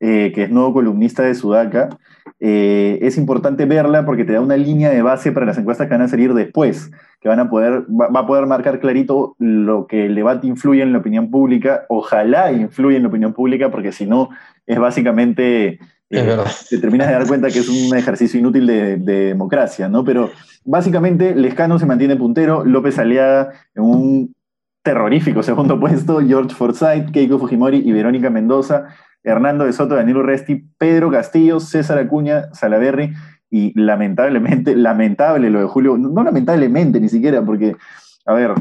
eh, 0.00 0.32
que 0.34 0.44
es 0.44 0.50
nuevo 0.50 0.72
columnista 0.72 1.22
de 1.22 1.34
Sudaca, 1.34 1.88
eh, 2.40 2.98
es 3.02 3.16
importante 3.16 3.64
verla 3.64 4.04
porque 4.04 4.24
te 4.24 4.32
da 4.32 4.40
una 4.40 4.56
línea 4.56 4.90
de 4.90 5.02
base 5.02 5.32
para 5.32 5.46
las 5.46 5.58
encuestas 5.58 5.86
que 5.86 5.94
van 5.94 6.02
a 6.02 6.08
salir 6.08 6.34
después, 6.34 6.90
que 7.20 7.28
van 7.28 7.40
a 7.40 7.48
poder, 7.48 7.84
va, 7.88 8.20
a 8.20 8.26
poder 8.26 8.46
marcar 8.46 8.80
clarito 8.80 9.34
lo 9.38 9.86
que 9.86 10.06
el 10.06 10.14
debate 10.16 10.46
influye 10.46 10.82
en 10.82 10.92
la 10.92 10.98
opinión 10.98 11.30
pública, 11.30 11.84
ojalá 11.88 12.50
influya 12.52 12.96
en 12.96 13.04
la 13.04 13.08
opinión 13.08 13.34
pública, 13.34 13.70
porque 13.70 13.92
si 13.92 14.06
no, 14.06 14.30
es 14.66 14.78
básicamente 14.78 15.78
te 16.08 16.78
terminas 16.78 17.08
de 17.08 17.14
dar 17.14 17.26
cuenta 17.26 17.48
que 17.48 17.58
es 17.58 17.68
un 17.68 17.96
ejercicio 17.96 18.40
inútil 18.40 18.66
de, 18.66 18.96
democracia, 18.98 19.88
¿no? 19.88 20.04
Pero 20.04 20.30
básicamente 20.64 21.34
Lescano 21.34 21.78
se 21.78 21.86
mantiene 21.86 22.16
puntero, 22.16 22.64
López 22.64 22.98
Aliaga 22.98 23.52
en 23.74 23.82
un 23.82 24.34
terrorífico 24.82 25.42
segundo 25.42 25.78
puesto, 25.80 26.20
George 26.26 26.54
Forsyth, 26.54 27.10
Keiko 27.12 27.38
Fujimori 27.38 27.82
y 27.84 27.92
Verónica 27.92 28.30
Mendoza, 28.30 28.86
Hernando 29.22 29.64
de 29.64 29.72
Soto, 29.72 29.96
Daniel 29.96 30.18
Urresti, 30.18 30.64
Pedro 30.78 31.10
Castillo, 31.10 31.60
César 31.60 31.98
Acuña, 31.98 32.52
Salaverry 32.54 33.12
y 33.50 33.78
lamentablemente, 33.78 34.76
lamentable 34.76 35.50
lo 35.50 35.60
de 35.60 35.66
Julio, 35.66 35.96
no 35.98 36.22
lamentablemente 36.22 37.00
ni 37.00 37.08
siquiera, 37.08 37.42
porque, 37.42 37.76
a 38.24 38.32
ver, 38.32 38.52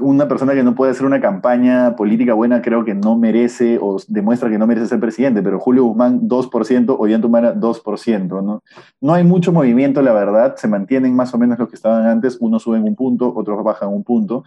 una 0.00 0.26
persona 0.26 0.54
que 0.54 0.64
no 0.64 0.74
puede 0.74 0.90
hacer 0.90 1.06
una 1.06 1.20
campaña 1.20 1.94
política 1.94 2.34
buena 2.34 2.60
creo 2.60 2.84
que 2.84 2.94
no 2.94 3.16
merece 3.16 3.78
o 3.80 3.98
demuestra 4.08 4.50
que 4.50 4.58
no 4.58 4.66
merece 4.66 4.88
ser 4.88 4.98
presidente, 4.98 5.42
pero 5.42 5.60
Julio 5.60 5.84
Guzmán 5.84 6.28
2%, 6.28 6.96
Ollantumara 6.98 7.54
2%, 7.54 8.42
¿no? 8.42 8.62
No 9.00 9.14
hay 9.14 9.22
mucho 9.22 9.52
movimiento, 9.52 10.02
la 10.02 10.12
verdad, 10.12 10.56
se 10.56 10.66
mantienen 10.66 11.14
más 11.14 11.32
o 11.34 11.38
menos 11.38 11.58
los 11.58 11.68
que 11.68 11.76
estaban 11.76 12.06
antes, 12.06 12.36
unos 12.40 12.64
suben 12.64 12.82
un 12.82 12.96
punto, 12.96 13.32
otros 13.34 13.62
bajan 13.62 13.90
un 13.90 14.02
punto, 14.02 14.44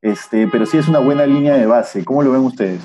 este, 0.00 0.48
pero 0.48 0.64
sí 0.64 0.78
es 0.78 0.88
una 0.88 1.00
buena 1.00 1.26
línea 1.26 1.54
de 1.54 1.66
base. 1.66 2.04
¿Cómo 2.04 2.22
lo 2.22 2.32
ven 2.32 2.40
ustedes? 2.40 2.80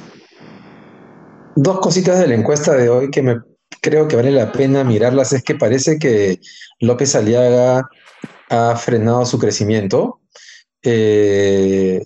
Dos 1.55 1.79
cositas 1.79 2.19
de 2.19 2.27
la 2.27 2.35
encuesta 2.35 2.73
de 2.73 2.89
hoy 2.89 3.09
que 3.09 3.21
me 3.21 3.39
creo 3.81 4.07
que 4.07 4.15
vale 4.15 4.31
la 4.31 4.51
pena 4.51 4.83
mirarlas 4.83 5.31
es 5.33 5.43
que 5.43 5.55
parece 5.55 5.97
que 5.97 6.39
López 6.79 7.15
Aliaga 7.15 7.89
ha 8.49 8.75
frenado 8.75 9.25
su 9.25 9.39
crecimiento 9.39 10.19
eh, 10.89 12.05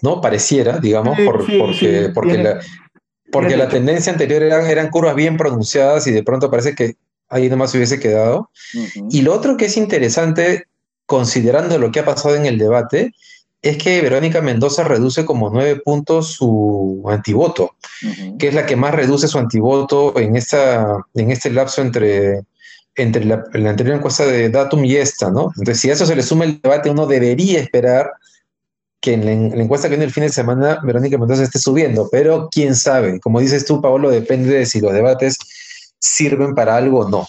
no 0.00 0.20
pareciera, 0.20 0.78
digamos, 0.78 1.16
porque, 1.24 2.10
porque, 2.12 2.38
la, 2.38 2.60
porque 3.30 3.56
la 3.56 3.68
tendencia 3.68 4.12
anterior 4.12 4.42
eran, 4.42 4.66
eran 4.66 4.90
curvas 4.90 5.14
bien 5.14 5.36
pronunciadas 5.36 6.06
y 6.08 6.10
de 6.10 6.24
pronto 6.24 6.50
parece 6.50 6.74
que 6.74 6.96
ahí 7.28 7.48
nomás 7.48 7.70
se 7.70 7.78
hubiese 7.78 8.00
quedado. 8.00 8.50
Y 9.10 9.22
lo 9.22 9.32
otro 9.32 9.56
que 9.56 9.66
es 9.66 9.76
interesante, 9.76 10.66
considerando 11.06 11.78
lo 11.78 11.92
que 11.92 12.00
ha 12.00 12.04
pasado 12.04 12.34
en 12.34 12.46
el 12.46 12.58
debate, 12.58 13.12
es 13.62 13.78
que 13.78 14.00
Verónica 14.00 14.40
Mendoza 14.40 14.82
reduce 14.82 15.24
como 15.24 15.48
nueve 15.48 15.80
puntos 15.84 16.32
su 16.32 17.04
antivoto, 17.06 17.76
que 18.40 18.48
es 18.48 18.54
la 18.54 18.66
que 18.66 18.74
más 18.74 18.92
reduce 18.92 19.28
su 19.28 19.38
antivoto 19.38 20.18
en, 20.18 20.34
esta, 20.34 20.96
en 21.14 21.30
este 21.30 21.50
lapso 21.50 21.80
entre 21.80 22.42
entre 22.94 23.24
la, 23.24 23.44
anterior 23.54 23.96
encuesta 23.96 24.26
de 24.26 24.50
Datum 24.50 24.84
y 24.84 24.96
esta, 24.96 25.30
¿no? 25.30 25.52
Entonces, 25.56 25.80
si 25.80 25.90
a 25.90 25.94
eso 25.94 26.06
se 26.06 26.16
le 26.16 26.22
suma 26.22 26.44
el 26.44 26.60
debate, 26.60 26.90
uno 26.90 27.06
debería 27.06 27.60
esperar 27.60 28.12
que 29.00 29.14
en 29.14 29.24
la, 29.24 29.62
encuesta 29.62 29.88
que 29.88 29.94
viene 29.94 30.04
el 30.04 30.12
fin 30.12 30.24
de 30.24 30.28
semana 30.28 30.78
Verónica 30.82 31.18
Mendoza 31.18 31.42
esté 31.42 31.58
subiendo, 31.58 32.08
pero 32.12 32.48
quién 32.50 32.74
sabe, 32.74 33.18
como 33.20 33.40
dices 33.40 33.66
tú, 33.66 33.80
Pablo, 33.80 34.10
depende 34.10 34.50
de 34.50 34.66
si 34.66 34.80
los 34.80 34.92
debates 34.92 35.38
sirven 35.98 36.54
para 36.54 36.76
algo 36.76 37.00
o 37.00 37.08
no. 37.08 37.26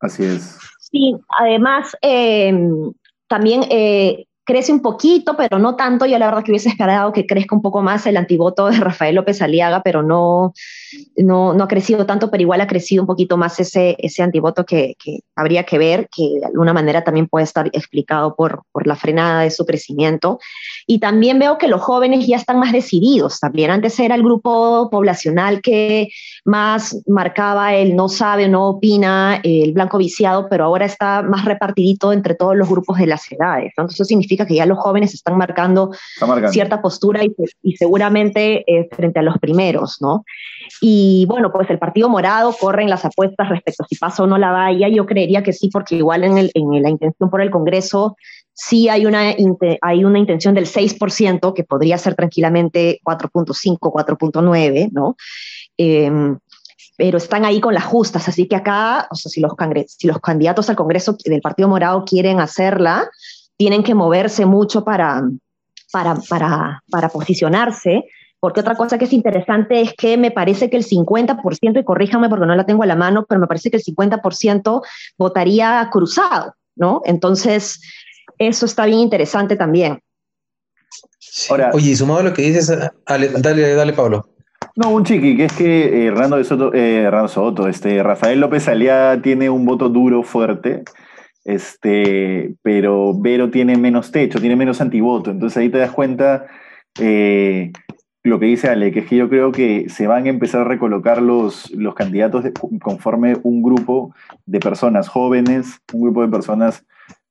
Así 0.00 0.24
es. 0.24 0.56
Sí, 0.80 1.16
además, 1.38 1.96
eh, 2.02 2.52
también 3.28 3.64
eh, 3.70 4.26
crece 4.44 4.72
un 4.72 4.80
poquito, 4.80 5.36
pero 5.36 5.58
no 5.58 5.76
tanto. 5.76 6.06
Yo 6.06 6.18
la 6.18 6.26
verdad 6.26 6.44
que 6.44 6.52
hubiese 6.52 6.68
esperado 6.68 7.12
que 7.12 7.26
crezca 7.26 7.56
un 7.56 7.62
poco 7.62 7.82
más 7.82 8.06
el 8.06 8.16
antivoto 8.16 8.66
de 8.66 8.76
Rafael 8.78 9.14
López 9.14 9.42
Aliaga, 9.42 9.82
pero 9.82 10.02
no, 10.02 10.52
no, 11.16 11.54
no 11.54 11.64
ha 11.64 11.68
crecido 11.68 12.06
tanto, 12.06 12.30
pero 12.30 12.42
igual 12.42 12.60
ha 12.60 12.66
crecido 12.66 13.02
un 13.02 13.06
poquito 13.06 13.36
más 13.36 13.58
ese, 13.60 13.96
ese 13.98 14.22
antivoto 14.22 14.64
que, 14.64 14.94
que 15.02 15.20
habría 15.36 15.64
que 15.64 15.78
ver, 15.78 16.08
que 16.14 16.40
de 16.40 16.46
alguna 16.46 16.72
manera 16.72 17.04
también 17.04 17.28
puede 17.28 17.44
estar 17.44 17.68
explicado 17.72 18.34
por, 18.34 18.62
por 18.72 18.86
la 18.86 18.96
frenada 18.96 19.42
de 19.42 19.50
su 19.50 19.64
crecimiento. 19.64 20.38
Y 20.86 20.98
también 20.98 21.38
veo 21.38 21.58
que 21.58 21.68
los 21.68 21.80
jóvenes 21.80 22.26
ya 22.26 22.36
están 22.36 22.58
más 22.58 22.72
decididos. 22.72 23.40
También 23.40 23.70
antes 23.70 23.98
era 23.98 24.14
el 24.14 24.22
grupo 24.22 24.88
poblacional 24.90 25.62
que 25.62 26.08
más 26.44 27.00
marcaba 27.06 27.74
el 27.74 27.96
no 27.96 28.08
sabe, 28.08 28.48
no 28.48 28.68
opina, 28.68 29.40
el 29.42 29.72
blanco 29.72 29.98
viciado, 29.98 30.48
pero 30.48 30.64
ahora 30.64 30.86
está 30.86 31.22
más 31.22 31.44
repartidito 31.44 32.12
entre 32.12 32.34
todos 32.34 32.56
los 32.56 32.68
grupos 32.68 32.98
de 32.98 33.06
las 33.06 33.30
edades. 33.30 33.66
Entonces 33.66 33.96
eso 33.96 34.04
significa 34.04 34.46
que 34.46 34.54
ya 34.54 34.66
los 34.66 34.78
jóvenes 34.78 35.14
están 35.14 35.36
marcando, 35.36 35.90
cierta 36.50 36.82
postura 36.82 37.22
y, 37.62 37.76
seguramente 37.76 38.64
eh, 38.66 38.88
frente 38.90 39.18
a 39.18 39.22
los 39.22 39.38
primeros, 39.38 39.98
¿no? 40.00 40.24
Y 40.86 41.24
bueno, 41.24 41.50
pues 41.50 41.70
el 41.70 41.78
Partido 41.78 42.10
Morado 42.10 42.54
corre 42.60 42.82
en 42.82 42.90
las 42.90 43.06
apuestas 43.06 43.48
respecto 43.48 43.84
a 43.84 43.86
si 43.86 43.96
pasa 43.96 44.22
o 44.22 44.26
no 44.26 44.36
la 44.36 44.50
valla. 44.50 44.86
Yo 44.90 45.06
creería 45.06 45.42
que 45.42 45.54
sí, 45.54 45.70
porque 45.72 45.94
igual 45.96 46.24
en, 46.24 46.34
la 46.82 46.90
intención 46.90 47.30
por 47.30 47.40
el 47.40 47.50
Congreso 47.50 48.18
sí 48.52 48.90
hay 48.90 49.06
una, 49.06 49.34
hay 49.80 50.04
una 50.04 50.18
intención 50.18 50.54
del 50.54 50.66
6%, 50.66 51.54
que 51.54 51.64
podría 51.64 51.96
ser 51.96 52.14
tranquilamente 52.14 53.00
4.5, 53.02 53.78
4.9, 53.78 54.90
¿no? 54.92 55.16
Em, 55.78 56.38
pero 56.98 57.16
están 57.16 57.46
ahí 57.46 57.62
con 57.62 57.72
las 57.72 57.84
justas, 57.84 58.28
así 58.28 58.46
que 58.46 58.56
acá, 58.56 59.08
o 59.10 59.14
sea, 59.14 59.30
si 59.30 59.40
los, 59.40 59.52
si 59.86 60.06
los 60.06 60.20
candidatos 60.20 60.68
al 60.68 60.76
Congreso 60.76 61.16
del 61.24 61.40
Partido 61.40 61.70
Morado 61.70 62.04
quieren 62.04 62.40
hacerla, 62.40 63.08
tienen 63.56 63.84
que 63.84 63.94
moverse 63.94 64.44
mucho 64.44 64.84
para, 64.84 65.22
para, 65.90 66.82
para 66.90 67.08
posicionarse, 67.08 68.04
porque 68.44 68.60
otra 68.60 68.74
cosa 68.74 68.98
que 68.98 69.06
es 69.06 69.12
interesante 69.14 69.80
es 69.80 69.94
que 69.94 70.18
me 70.18 70.30
parece 70.30 70.68
que 70.68 70.76
el 70.76 70.84
50%, 70.84 71.80
y 71.80 71.82
corríjame 71.82 72.28
porque 72.28 72.44
no 72.44 72.54
la 72.54 72.66
tengo 72.66 72.82
a 72.82 72.86
la 72.86 72.94
mano, 72.94 73.24
pero 73.26 73.40
me 73.40 73.46
parece 73.46 73.70
que 73.70 73.78
el 73.78 73.82
50% 73.82 74.82
votaría 75.16 75.88
cruzado, 75.90 76.54
¿no? 76.76 77.00
Entonces, 77.06 77.80
eso 78.36 78.66
está 78.66 78.84
bien 78.84 78.98
interesante 78.98 79.56
también. 79.56 79.98
Oye, 81.72 81.96
sumado 81.96 82.20
a 82.20 82.22
lo 82.24 82.34
que 82.34 82.42
dices, 82.42 82.70
dale, 83.06 83.74
dale, 83.74 83.92
Pablo. 83.94 84.28
No, 84.76 84.90
un 84.90 85.04
chiqui, 85.06 85.38
que 85.38 85.46
es 85.46 85.52
que 85.54 86.02
eh, 86.02 86.06
Hernando 86.08 86.36
de 86.36 86.44
Soto, 86.44 86.70
eh, 86.74 87.10
Soto, 87.28 87.66
este, 87.66 88.02
Rafael 88.02 88.40
López 88.40 88.68
Aliá 88.68 89.22
tiene 89.22 89.48
un 89.48 89.64
voto 89.64 89.88
duro, 89.88 90.22
fuerte, 90.22 90.84
este, 91.46 92.56
pero 92.60 93.18
Vero 93.18 93.48
tiene 93.48 93.78
menos 93.78 94.12
techo, 94.12 94.38
tiene 94.38 94.54
menos 94.54 94.82
antivoto, 94.82 95.30
entonces 95.30 95.56
ahí 95.56 95.70
te 95.70 95.78
das 95.78 95.92
cuenta, 95.92 96.44
eh, 97.00 97.72
lo 98.24 98.40
que 98.40 98.46
dice 98.46 98.68
Ale, 98.68 98.90
que 98.90 99.00
es 99.00 99.06
que 99.06 99.16
yo 99.16 99.28
creo 99.28 99.52
que 99.52 99.86
se 99.90 100.06
van 100.06 100.24
a 100.26 100.30
empezar 100.30 100.62
a 100.62 100.64
recolocar 100.64 101.20
los, 101.20 101.70
los 101.72 101.94
candidatos 101.94 102.44
conforme 102.82 103.36
un 103.42 103.62
grupo 103.62 104.14
de 104.46 104.60
personas 104.60 105.08
jóvenes, 105.08 105.82
un 105.92 106.00
grupo 106.00 106.22
de 106.22 106.28
personas 106.28 106.84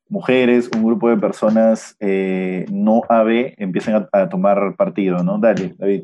mujeres, 0.08 0.70
un 0.76 0.86
grupo 0.86 1.10
de 1.10 1.18
personas 1.18 1.96
eh, 2.00 2.66
no 2.72 3.02
AB 3.10 3.56
empiecen 3.58 4.08
a, 4.12 4.30
tomar 4.30 4.76
partido, 4.76 5.24
¿no? 5.24 5.40
Dale, 5.40 5.74
David. 5.80 6.04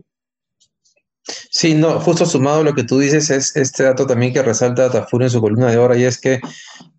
Sí, 1.52 1.76
no, 1.76 2.00
justo 2.00 2.26
sumado 2.26 2.62
a 2.62 2.64
lo 2.64 2.74
que 2.74 2.84
tú 2.84 2.98
dices 2.98 3.30
es 3.30 3.56
este 3.56 3.84
dato 3.84 4.08
también 4.08 4.34
que 4.34 4.42
resalta 4.42 4.90
Tafur 4.90 5.22
en 5.22 5.30
su 5.30 5.40
columna 5.40 5.70
de 5.70 5.78
hora 5.78 5.96
y 5.96 6.04
es 6.04 6.20
que 6.20 6.40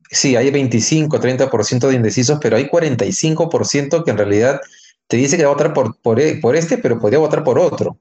sí, 0.09 0.37
hay 0.37 0.53
25, 0.53 1.19
30% 1.19 1.89
de 1.89 1.95
indecisos, 1.95 2.39
pero 2.41 2.57
hay 2.57 2.69
45% 2.69 4.05
que 4.05 4.11
en 4.13 4.19
realidad 4.19 4.61
te 5.11 5.17
dice 5.17 5.37
que 5.37 5.45
va 5.45 5.51
a 5.51 5.55
votar 5.55 5.73
por, 5.73 5.97
por, 5.97 6.21
e, 6.21 6.37
por 6.37 6.55
este, 6.55 6.79
pero 6.79 7.01
podría 7.01 7.19
votar 7.19 7.43
por 7.43 7.59
otro. 7.59 7.97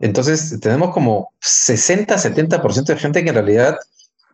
Entonces, 0.00 0.58
tenemos 0.60 0.94
como 0.94 1.30
60, 1.40 2.16
70% 2.16 2.84
de 2.86 2.96
gente 2.96 3.22
que 3.22 3.28
en 3.28 3.34
realidad 3.34 3.76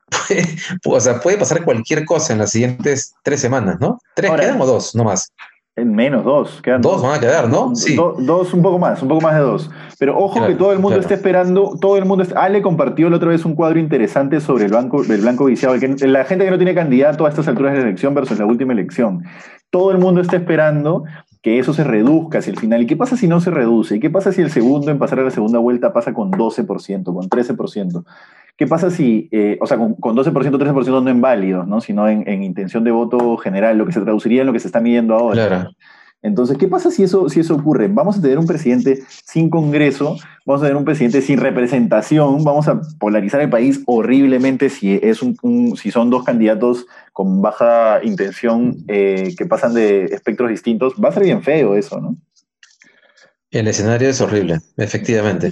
puede, 0.09 0.47
o 0.85 1.01
sea, 1.01 1.21
puede 1.21 1.39
pasar 1.39 1.65
cualquier 1.65 2.05
cosa 2.05 2.33
en 2.33 2.39
las 2.39 2.53
siguientes 2.53 3.15
tres 3.25 3.41
semanas, 3.41 3.79
¿no? 3.81 3.99
¿Tres 4.15 4.31
quedan 4.31 4.61
o 4.61 4.65
dos, 4.67 4.95
no 4.95 5.03
más? 5.03 5.33
En 5.75 5.93
menos, 5.93 6.25
dos. 6.25 6.63
Quedan 6.63 6.83
dos, 6.83 7.03
van 7.03 7.17
a 7.17 7.21
quedar, 7.21 7.49
¿no? 7.49 7.75
Sí. 7.75 7.97
dos, 7.97 8.55
un 8.55 8.63
poco 8.63 8.79
más, 8.79 9.03
un 9.03 9.09
poco 9.09 9.23
más 9.23 9.35
de 9.35 9.41
dos. 9.41 9.69
Pero 9.99 10.17
ojo 10.17 10.47
que 10.47 10.55
todo 10.55 10.73
el 10.73 10.79
mundo 10.79 11.01
está 11.01 11.15
esperando, 11.15 11.77
todo 11.81 11.97
el 11.97 12.05
mundo 12.05 12.23
está, 12.23 12.45
Ale 12.45 12.63
compartió 12.63 13.11
la 13.11 13.17
otra 13.17 13.31
vez 13.31 13.45
un 13.45 13.57
cuadro 13.57 13.81
interesante 13.81 14.41
sobre 14.41 14.67
el, 14.67 14.73
banco, 14.73 15.03
el 15.03 15.21
blanco 15.21 15.47
viciado, 15.47 15.77
que 15.81 16.07
la 16.07 16.25
gente 16.25 16.45
que 16.45 16.51
no 16.53 16.59
tiene 16.59 16.77
candidato 16.77 17.27
a 17.27 17.29
estas 17.29 17.49
alturas 17.49 17.73
de 17.73 17.81
la 17.81 17.87
elección 17.87 18.15
versus 18.15 18.39
la 18.39 18.47
última 18.47 18.73
elección. 18.73 19.25
Todo 19.71 19.91
el 19.91 19.99
mundo 19.99 20.21
está 20.21 20.37
esperando 20.37 21.05
que 21.43 21.59
eso 21.59 21.73
se 21.73 21.85
reduzca 21.85 22.39
hacia 22.39 22.51
el 22.51 22.59
final. 22.59 22.83
¿Y 22.83 22.87
qué 22.87 22.97
pasa 22.97 23.17
si 23.17 23.27
no 23.27 23.41
se 23.41 23.51
reduce? 23.51 23.97
¿Y 23.97 24.01
qué 24.01 24.11
pasa 24.11 24.33
si 24.33 24.43
el 24.43 24.51
segundo 24.51 24.91
en 24.91 24.99
pasar 24.99 25.21
a 25.21 25.25
la 25.25 25.31
segunda 25.31 25.59
vuelta 25.59 25.93
pasa 25.93 26.13
con 26.13 26.31
12%, 26.33 27.05
con 27.05 27.29
13%? 27.29 28.05
¿Qué 28.57 28.67
pasa 28.67 28.91
si, 28.91 29.29
eh, 29.33 29.57
o 29.61 29.67
sea, 29.67 29.79
con, 29.79 29.97
12%, 29.97 30.33
13% 30.33 31.03
no 31.03 31.09
en 31.09 31.21
válidos, 31.23 31.67
¿no? 31.67 31.81
sino 31.81 32.09
en, 32.09 32.29
en, 32.29 32.43
intención 32.43 32.85
de 32.85 32.91
voto 32.91 33.39
general, 33.39 33.79
lo 33.79 33.87
que 33.87 33.93
se 33.93 34.03
traduciría 34.03 34.43
en 34.43 34.49
lo 34.49 34.53
que 34.53 34.61
se 34.61 34.69
está 34.69 34.81
midiendo 34.81 35.15
ahora? 35.15 35.47
Claro. 35.47 35.71
Entonces, 36.23 36.59
¿qué 36.59 36.69
pasa 36.69 36.91
si 36.91 37.03
eso, 37.03 37.29
si 37.31 37.41
eso 37.41 37.55
ocurre? 37.55 37.89
Vamos 37.89 38.19
a 38.19 38.21
tener 38.21 38.39
un 38.39 38.47
presidente 38.47 39.03
sin 39.25 39.49
Congreso, 39.49 40.17
vamos 40.45 40.61
a 40.61 40.67
tener 40.67 40.77
un 40.77 40.85
presidente 40.85 41.23
sin 41.23 41.39
representación, 41.39 42.45
vamos 42.45 42.69
a 42.69 42.81
polarizar 42.99 43.41
el 43.41 43.49
país 43.49 43.81
horriblemente 43.87 44.69
si, 44.69 45.00
es 45.03 45.23
un, 45.23 45.77
si 45.77 45.91
son 45.91 46.11
dos 46.11 46.25
candidatos 46.25 46.87
con 47.15 47.41
baja 47.41 48.00
intención 48.05 48.77
eh, 48.89 49.35
que 49.37 49.47
pasan 49.47 49.73
de 49.73 50.05
espectros 50.07 50.50
distintos. 50.50 50.93
Va 51.03 51.09
a 51.09 51.12
ser 51.12 51.25
bien 51.25 51.43
feo 51.43 51.75
eso, 51.75 52.00
¿no? 52.00 52.17
El 53.50 53.67
escenario 53.67 54.09
es 54.09 54.21
horrible, 54.21 54.61
efectivamente. 54.77 55.50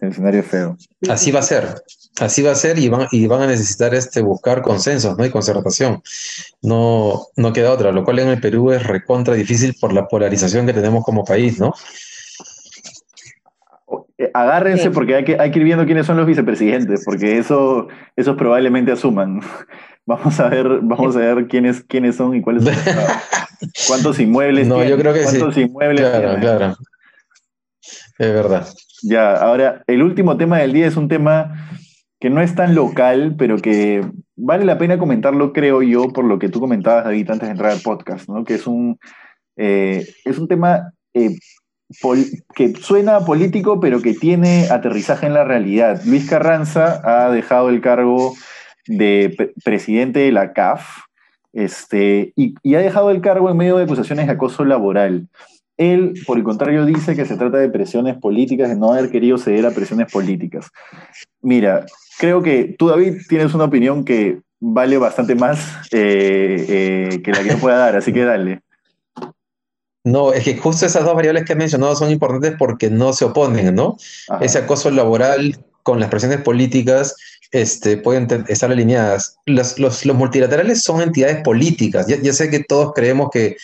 El 0.00 0.08
escenario 0.08 0.40
es 0.40 0.46
feo. 0.46 0.76
Así 1.08 1.30
va 1.30 1.40
a 1.40 1.42
ser. 1.42 1.82
Así 2.20 2.42
va 2.42 2.52
a 2.52 2.56
ser 2.56 2.78
y 2.78 2.88
van, 2.88 3.06
y 3.10 3.26
van 3.26 3.42
a 3.42 3.46
necesitar 3.46 3.94
este, 3.94 4.20
buscar 4.20 4.62
consensos 4.62 5.16
¿no? 5.16 5.24
y 5.24 5.30
concertación. 5.30 6.02
No, 6.60 7.26
no 7.36 7.52
queda 7.52 7.72
otra, 7.72 7.92
lo 7.92 8.04
cual 8.04 8.18
en 8.18 8.28
el 8.28 8.40
Perú 8.40 8.70
es 8.70 8.86
recontra 8.86 9.34
difícil 9.34 9.74
por 9.80 9.92
la 9.92 10.08
polarización 10.08 10.66
que 10.66 10.72
tenemos 10.72 11.04
como 11.04 11.24
país, 11.24 11.58
¿no? 11.58 11.72
Eh, 14.18 14.30
agárrense 14.34 14.90
porque 14.90 15.16
hay 15.16 15.24
que, 15.24 15.36
hay 15.38 15.50
que 15.50 15.58
ir 15.58 15.64
viendo 15.64 15.86
quiénes 15.86 16.06
son 16.06 16.16
los 16.16 16.26
vicepresidentes, 16.26 17.02
porque 17.04 17.38
eso, 17.38 17.88
eso 18.16 18.36
probablemente 18.36 18.92
asuman. 18.92 19.40
Vamos 20.04 20.40
a 20.40 20.48
ver, 20.48 20.66
vamos 20.82 21.14
a 21.14 21.20
ver 21.20 21.46
quiénes, 21.46 21.84
quiénes 21.84 22.16
son 22.16 22.34
y 22.34 22.42
cuáles 22.42 22.64
son. 22.64 22.74
¿Cuántos 23.86 24.18
inmuebles 24.18 24.66
no, 24.66 24.82
Yo 24.82 24.98
creo 24.98 25.14
que 25.14 25.22
¿Cuántos 25.22 25.56
inmuebles 25.56 26.00
claro, 26.00 26.40
claro. 26.40 26.76
Es 28.18 28.32
verdad. 28.32 28.66
Ya, 29.02 29.34
ahora, 29.34 29.82
el 29.86 30.02
último 30.02 30.36
tema 30.36 30.58
del 30.58 30.72
día 30.72 30.86
es 30.86 30.96
un 30.96 31.08
tema 31.08 31.68
que 32.20 32.30
no 32.30 32.40
es 32.40 32.54
tan 32.54 32.74
local, 32.74 33.34
pero 33.36 33.58
que 33.58 34.04
vale 34.36 34.64
la 34.64 34.78
pena 34.78 34.98
comentarlo, 34.98 35.52
creo 35.52 35.82
yo, 35.82 36.08
por 36.12 36.24
lo 36.24 36.38
que 36.38 36.48
tú 36.48 36.60
comentabas, 36.60 37.04
David, 37.04 37.30
antes 37.30 37.48
de 37.48 37.52
entrar 37.52 37.72
al 37.72 37.80
podcast, 37.80 38.28
¿no? 38.28 38.44
Que 38.44 38.54
es 38.54 38.66
un, 38.66 38.98
eh, 39.56 40.06
es 40.24 40.38
un 40.38 40.46
tema 40.46 40.92
eh, 41.14 41.36
que 42.54 42.74
suena 42.76 43.20
político, 43.20 43.80
pero 43.80 44.00
que 44.00 44.14
tiene 44.14 44.68
aterrizaje 44.70 45.26
en 45.26 45.34
la 45.34 45.44
realidad. 45.44 46.00
Luis 46.04 46.28
Carranza 46.28 47.00
ha 47.04 47.30
dejado 47.30 47.68
el 47.68 47.80
cargo 47.80 48.34
de 48.86 49.52
presidente 49.64 50.20
de 50.20 50.32
la 50.32 50.52
CAF 50.52 51.02
este, 51.52 52.32
y, 52.34 52.54
y, 52.62 52.74
ha 52.76 52.80
dejado 52.80 53.10
el 53.10 53.20
cargo 53.20 53.50
en 53.50 53.56
medio 53.56 53.76
de 53.76 53.84
acusaciones 53.84 54.26
de 54.26 54.32
acoso 54.32 54.64
laboral. 54.64 55.28
Él, 55.76 56.14
por 56.26 56.38
el 56.38 56.44
contrario, 56.44 56.84
dice 56.84 57.16
que 57.16 57.24
se 57.24 57.36
trata 57.36 57.58
de 57.58 57.70
presiones 57.70 58.16
políticas, 58.18 58.68
de 58.68 58.76
no 58.76 58.92
haber 58.92 59.10
querido 59.10 59.38
ceder 59.38 59.66
a 59.66 59.70
presiones 59.70 60.12
políticas. 60.12 60.70
Mira, 61.40 61.86
creo 62.18 62.42
que 62.42 62.74
tú, 62.78 62.88
David, 62.88 63.22
tienes 63.28 63.54
una 63.54 63.64
opinión 63.64 64.04
que 64.04 64.40
vale 64.60 64.96
bastante 64.98 65.34
más 65.34 65.58
eh, 65.90 66.66
eh, 66.68 67.22
que 67.22 67.32
la 67.32 67.42
que 67.42 67.50
yo 67.50 67.58
pueda 67.58 67.78
dar, 67.78 67.96
así 67.96 68.12
que 68.12 68.24
dale. 68.24 68.60
No, 70.04 70.32
es 70.32 70.44
que 70.44 70.56
justo 70.56 70.86
esas 70.86 71.04
dos 71.04 71.14
variables 71.14 71.44
que 71.44 71.52
he 71.52 71.56
mencionado 71.56 71.94
son 71.94 72.10
importantes 72.10 72.54
porque 72.58 72.90
no 72.90 73.12
se 73.12 73.24
oponen, 73.24 73.74
¿no? 73.74 73.96
Ese 74.40 74.58
acoso 74.58 74.90
laboral 74.90 75.64
con 75.84 76.00
las 76.00 76.10
presiones 76.10 76.40
políticas 76.40 77.16
este, 77.52 77.96
pueden 77.98 78.26
estar 78.48 78.70
alineadas. 78.70 79.36
Los, 79.46 79.78
los, 79.78 80.04
multilaterales 80.06 80.82
son 80.82 81.02
entidades 81.02 81.42
políticas. 81.42 82.06
Ya, 82.06 82.16
ya, 82.20 82.32
sé 82.32 82.50
que 82.50 82.64
todos 82.64 82.92
creemos 82.94 83.30
que 83.30 83.56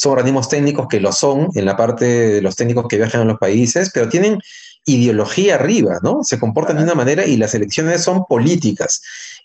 son 0.00 0.12
organismos 0.12 0.48
técnicos 0.48 0.88
que 0.88 0.98
lo 0.98 1.12
son 1.12 1.50
en 1.54 1.66
la 1.66 1.76
parte 1.76 2.06
de 2.06 2.40
los 2.40 2.56
técnicos 2.56 2.86
que 2.88 2.96
viajan 2.96 3.20
a 3.20 3.24
los 3.24 3.38
países, 3.38 3.90
pero 3.92 4.08
tienen 4.08 4.40
ideología 4.86 5.56
arriba, 5.56 5.98
¿no? 6.02 6.20
Se 6.22 6.38
comportan 6.38 6.78
de 6.78 6.84
una 6.84 6.94
manera 6.94 7.26
y 7.26 7.36
las 7.36 7.54
elecciones 7.54 8.02
son 8.02 8.24
políticas. 8.24 9.02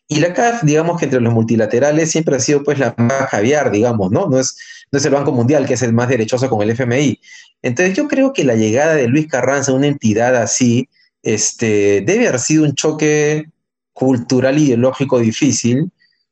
Y 0.07 0.21
la 0.21 0.33
CAF, 0.33 0.63
digamos 0.63 0.97
que 0.97 1.05
entre 1.05 1.19
los 1.19 1.33
multilaterales 1.33 2.09
siempre 2.09 2.37
ha 2.37 2.39
sido 2.39 2.63
pues 2.63 2.79
la 2.79 2.95
más 2.97 3.29
caviar, 3.29 3.69
digamos, 3.69 4.11
¿no? 4.11 4.27
No 4.29 4.39
es, 4.39 4.55
no 4.93 4.99
es 4.99 5.03
el 5.03 5.11
Banco 5.11 5.33
Mundial, 5.33 5.65
que 5.67 5.73
es 5.73 5.81
el 5.81 5.91
más 5.91 6.07
derechoso 6.07 6.49
con 6.49 6.61
el 6.61 6.69
FMI. 6.69 7.19
Entonces 7.61 7.93
yo 7.93 8.07
creo 8.07 8.31
que 8.31 8.45
la 8.45 8.55
llegada 8.55 8.95
de 8.95 9.09
Luis 9.09 9.27
Carranza 9.27 9.73
a 9.73 9.75
una 9.75 9.87
entidad 9.87 10.37
así 10.37 10.87
este, 11.21 12.01
debe 12.07 12.29
haber 12.29 12.39
sido 12.39 12.63
un 12.63 12.75
choque 12.75 13.49
cultural 13.91 14.57
ideológico 14.57 15.19
difícil. 15.19 15.91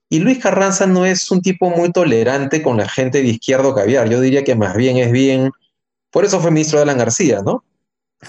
Y 0.09 0.19
Luis 0.19 0.39
Carranza 0.39 0.85
no 0.85 1.05
es 1.05 1.29
un 1.31 1.41
tipo 1.41 1.69
muy 1.69 1.91
tolerante 1.91 2.61
con 2.61 2.77
la 2.77 2.87
gente 2.87 3.21
de 3.21 3.29
izquierdo 3.29 3.73
caviar. 3.73 4.09
Yo 4.09 4.21
diría 4.21 4.43
que 4.43 4.55
más 4.55 4.75
bien 4.75 4.97
es 4.97 5.11
bien, 5.11 5.51
por 6.11 6.25
eso 6.25 6.39
fue 6.39 6.51
ministro 6.51 6.77
de 6.77 6.83
Alan 6.83 6.97
García, 6.97 7.41
¿no? 7.43 7.63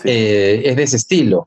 Eh, 0.02 0.62
es 0.64 0.76
de 0.76 0.82
ese 0.82 0.96
estilo. 0.96 1.46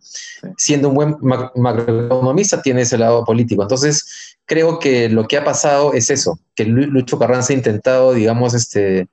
Siendo 0.57 0.89
un 0.89 0.95
buen 0.95 1.17
macroeconomista, 1.55 2.61
tiene 2.61 2.83
ese 2.83 2.97
lado 2.97 3.25
político. 3.25 3.63
Entonces, 3.63 4.37
creo 4.45 4.79
que 4.79 5.09
lo 5.09 5.27
que 5.27 5.37
ha 5.37 5.43
pasado 5.43 5.93
es 5.93 6.09
eso, 6.09 6.39
que 6.55 6.65
Lucho 6.65 7.19
Carranza 7.19 7.53
ha 7.53 7.57
intentado, 7.57 8.13
digamos, 8.13 8.53
este, 8.53 9.07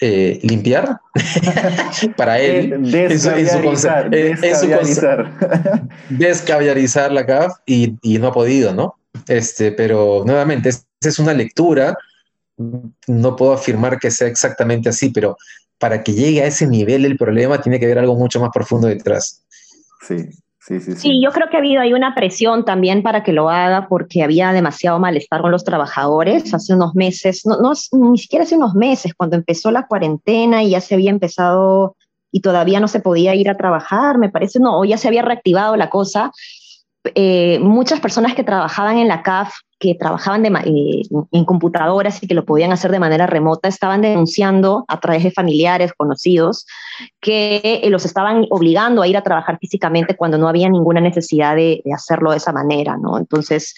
eh, 0.00 0.40
limpiar 0.42 0.98
para 2.16 2.38
él 2.38 2.90
descaviarizar, 2.90 4.10
descaviarizar. 6.10 7.12
la 7.12 7.24
CAF 7.24 7.54
y, 7.64 7.96
y, 8.02 8.18
no 8.18 8.26
ha 8.26 8.32
podido, 8.32 8.74
¿no? 8.74 8.96
Este, 9.28 9.72
pero 9.72 10.22
nuevamente, 10.24 10.70
esa 10.70 10.84
es 11.00 11.18
una 11.18 11.32
lectura, 11.32 11.96
no 12.56 13.36
puedo 13.36 13.52
afirmar 13.52 13.98
que 13.98 14.10
sea 14.10 14.28
exactamente 14.28 14.88
así, 14.88 15.10
pero 15.10 15.36
para 15.78 16.02
que 16.02 16.12
llegue 16.12 16.42
a 16.42 16.46
ese 16.46 16.66
nivel 16.66 17.04
el 17.04 17.16
problema 17.18 17.60
tiene 17.60 17.78
que 17.78 17.84
haber 17.84 17.98
algo 17.98 18.16
mucho 18.16 18.40
más 18.40 18.50
profundo 18.52 18.88
detrás. 18.88 19.44
Sí, 20.06 20.16
sí, 20.60 20.80
sí. 20.80 20.96
Sí, 20.96 21.22
yo 21.22 21.30
creo 21.32 21.48
que 21.50 21.56
ha 21.56 21.60
habido 21.60 21.82
ahí 21.82 21.92
una 21.92 22.14
presión 22.14 22.64
también 22.64 23.02
para 23.02 23.22
que 23.22 23.32
lo 23.32 23.50
haga 23.50 23.88
porque 23.88 24.22
había 24.22 24.52
demasiado 24.52 24.98
malestar 24.98 25.42
con 25.42 25.50
los 25.50 25.64
trabajadores 25.64 26.54
hace 26.54 26.74
unos 26.74 26.94
meses, 26.94 27.42
no, 27.44 27.60
no, 27.60 27.72
ni 28.10 28.18
siquiera 28.18 28.44
hace 28.44 28.56
unos 28.56 28.74
meses, 28.74 29.12
cuando 29.14 29.36
empezó 29.36 29.70
la 29.70 29.86
cuarentena 29.86 30.62
y 30.62 30.70
ya 30.70 30.80
se 30.80 30.94
había 30.94 31.10
empezado 31.10 31.96
y 32.32 32.40
todavía 32.40 32.80
no 32.80 32.88
se 32.88 33.00
podía 33.00 33.34
ir 33.34 33.48
a 33.48 33.56
trabajar, 33.56 34.18
me 34.18 34.28
parece, 34.28 34.58
no, 34.60 34.80
o 34.80 34.84
ya 34.84 34.98
se 34.98 35.08
había 35.08 35.22
reactivado 35.22 35.76
la 35.76 35.88
cosa. 35.88 36.32
Eh, 37.14 37.58
muchas 37.60 38.00
personas 38.00 38.34
que 38.34 38.44
trabajaban 38.44 38.98
en 38.98 39.08
la 39.08 39.22
CAF 39.22 39.52
que 39.78 39.94
trabajaban 39.94 40.44
eh, 40.46 41.02
en 41.32 41.44
computadoras 41.44 42.22
y 42.22 42.26
que 42.26 42.34
lo 42.34 42.46
podían 42.46 42.72
hacer 42.72 42.90
de 42.90 42.98
manera 42.98 43.26
remota 43.26 43.68
estaban 43.68 44.00
denunciando 44.00 44.86
a 44.88 45.00
través 45.00 45.22
de 45.22 45.30
familiares, 45.30 45.92
conocidos, 45.94 46.66
que 47.20 47.60
eh, 47.62 47.90
los 47.90 48.06
estaban 48.06 48.46
obligando 48.48 49.02
a 49.02 49.08
ir 49.08 49.18
a 49.18 49.22
trabajar 49.22 49.58
físicamente 49.58 50.16
cuando 50.16 50.38
no 50.38 50.48
había 50.48 50.70
ninguna 50.70 51.00
necesidad 51.00 51.56
de, 51.56 51.82
hacerlo 51.94 52.30
de 52.30 52.38
esa 52.38 52.52
manera, 52.52 52.96
¿no? 52.96 53.18
Entonces, 53.18 53.74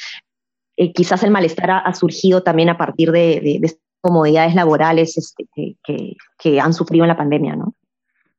quizás 0.94 1.24
el 1.24 1.32
malestar 1.32 1.70
ha, 1.84 1.94
surgido 1.94 2.44
también 2.44 2.68
a 2.68 2.78
partir 2.78 3.10
de, 3.10 3.40
de, 3.60 3.76
comodidades 4.00 4.54
laborales 4.54 5.18
este, 5.18 5.46
que, 5.82 6.14
que 6.38 6.60
han 6.60 6.72
sufrido 6.72 7.04
en 7.04 7.08
la 7.08 7.16
pandemia, 7.16 7.56
¿no? 7.56 7.74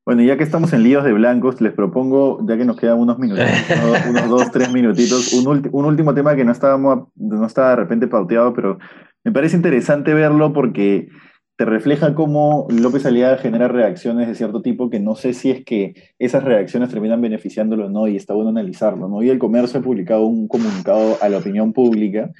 Bueno, 0.10 0.24
ya 0.24 0.38
que 0.38 0.44
estamos 0.44 0.74
en 0.74 0.82
líos 0.82 1.04
de 1.04 1.14
blancos, 1.14 1.62
les 1.62 1.72
propongo, 1.72 2.44
ya 2.48 2.58
que 2.58 2.66
nos 2.66 2.78
quedan 2.78 2.98
unos 2.98 3.20
minutos, 3.20 3.46
unos, 4.10 4.28
dos, 4.28 4.50
tres 4.50 4.74
minutitos, 4.74 5.34
un, 5.34 5.70
un, 5.72 5.86
último 5.86 6.16
tema 6.16 6.36
que 6.36 6.44
no, 6.44 6.52
estábamos, 6.52 7.10
no 7.16 7.46
estaba 7.46 7.70
de 7.70 7.76
repente 7.76 8.08
pauteado, 8.08 8.52
pero 8.56 8.80
me 9.24 9.32
parece 9.32 9.56
interesante 9.56 10.16
verlo 10.16 10.52
porque 10.52 11.10
te 11.58 11.66
refleja 11.66 12.16
cómo 12.16 12.66
López 12.72 13.06
Aliaga 13.06 13.38
genera 13.38 13.68
reacciones 13.68 14.28
de 14.28 14.34
cierto 14.34 14.64
tipo 14.64 14.90
que 14.90 15.00
no 15.00 15.14
sé 15.14 15.34
si 15.36 15.52
es 15.52 15.64
que 15.64 15.94
esas 16.18 16.44
reacciones 16.44 16.90
terminan 16.90 17.22
beneficiándolo 17.22 17.86
o 17.86 17.90
no, 17.92 18.08
y 18.08 18.16
está 18.16 18.34
bueno 18.34 18.50
analizarlo. 18.50 19.10
¿no? 19.10 19.22
Y 19.22 19.30
el 19.30 19.38
comercio 19.38 19.80
ha 19.80 19.84
publicado 19.84 20.26
un 20.26 20.48
comunicado 20.48 21.20
a 21.22 21.30
la 21.30 21.38
opinión 21.38 21.72
pública 21.72 22.32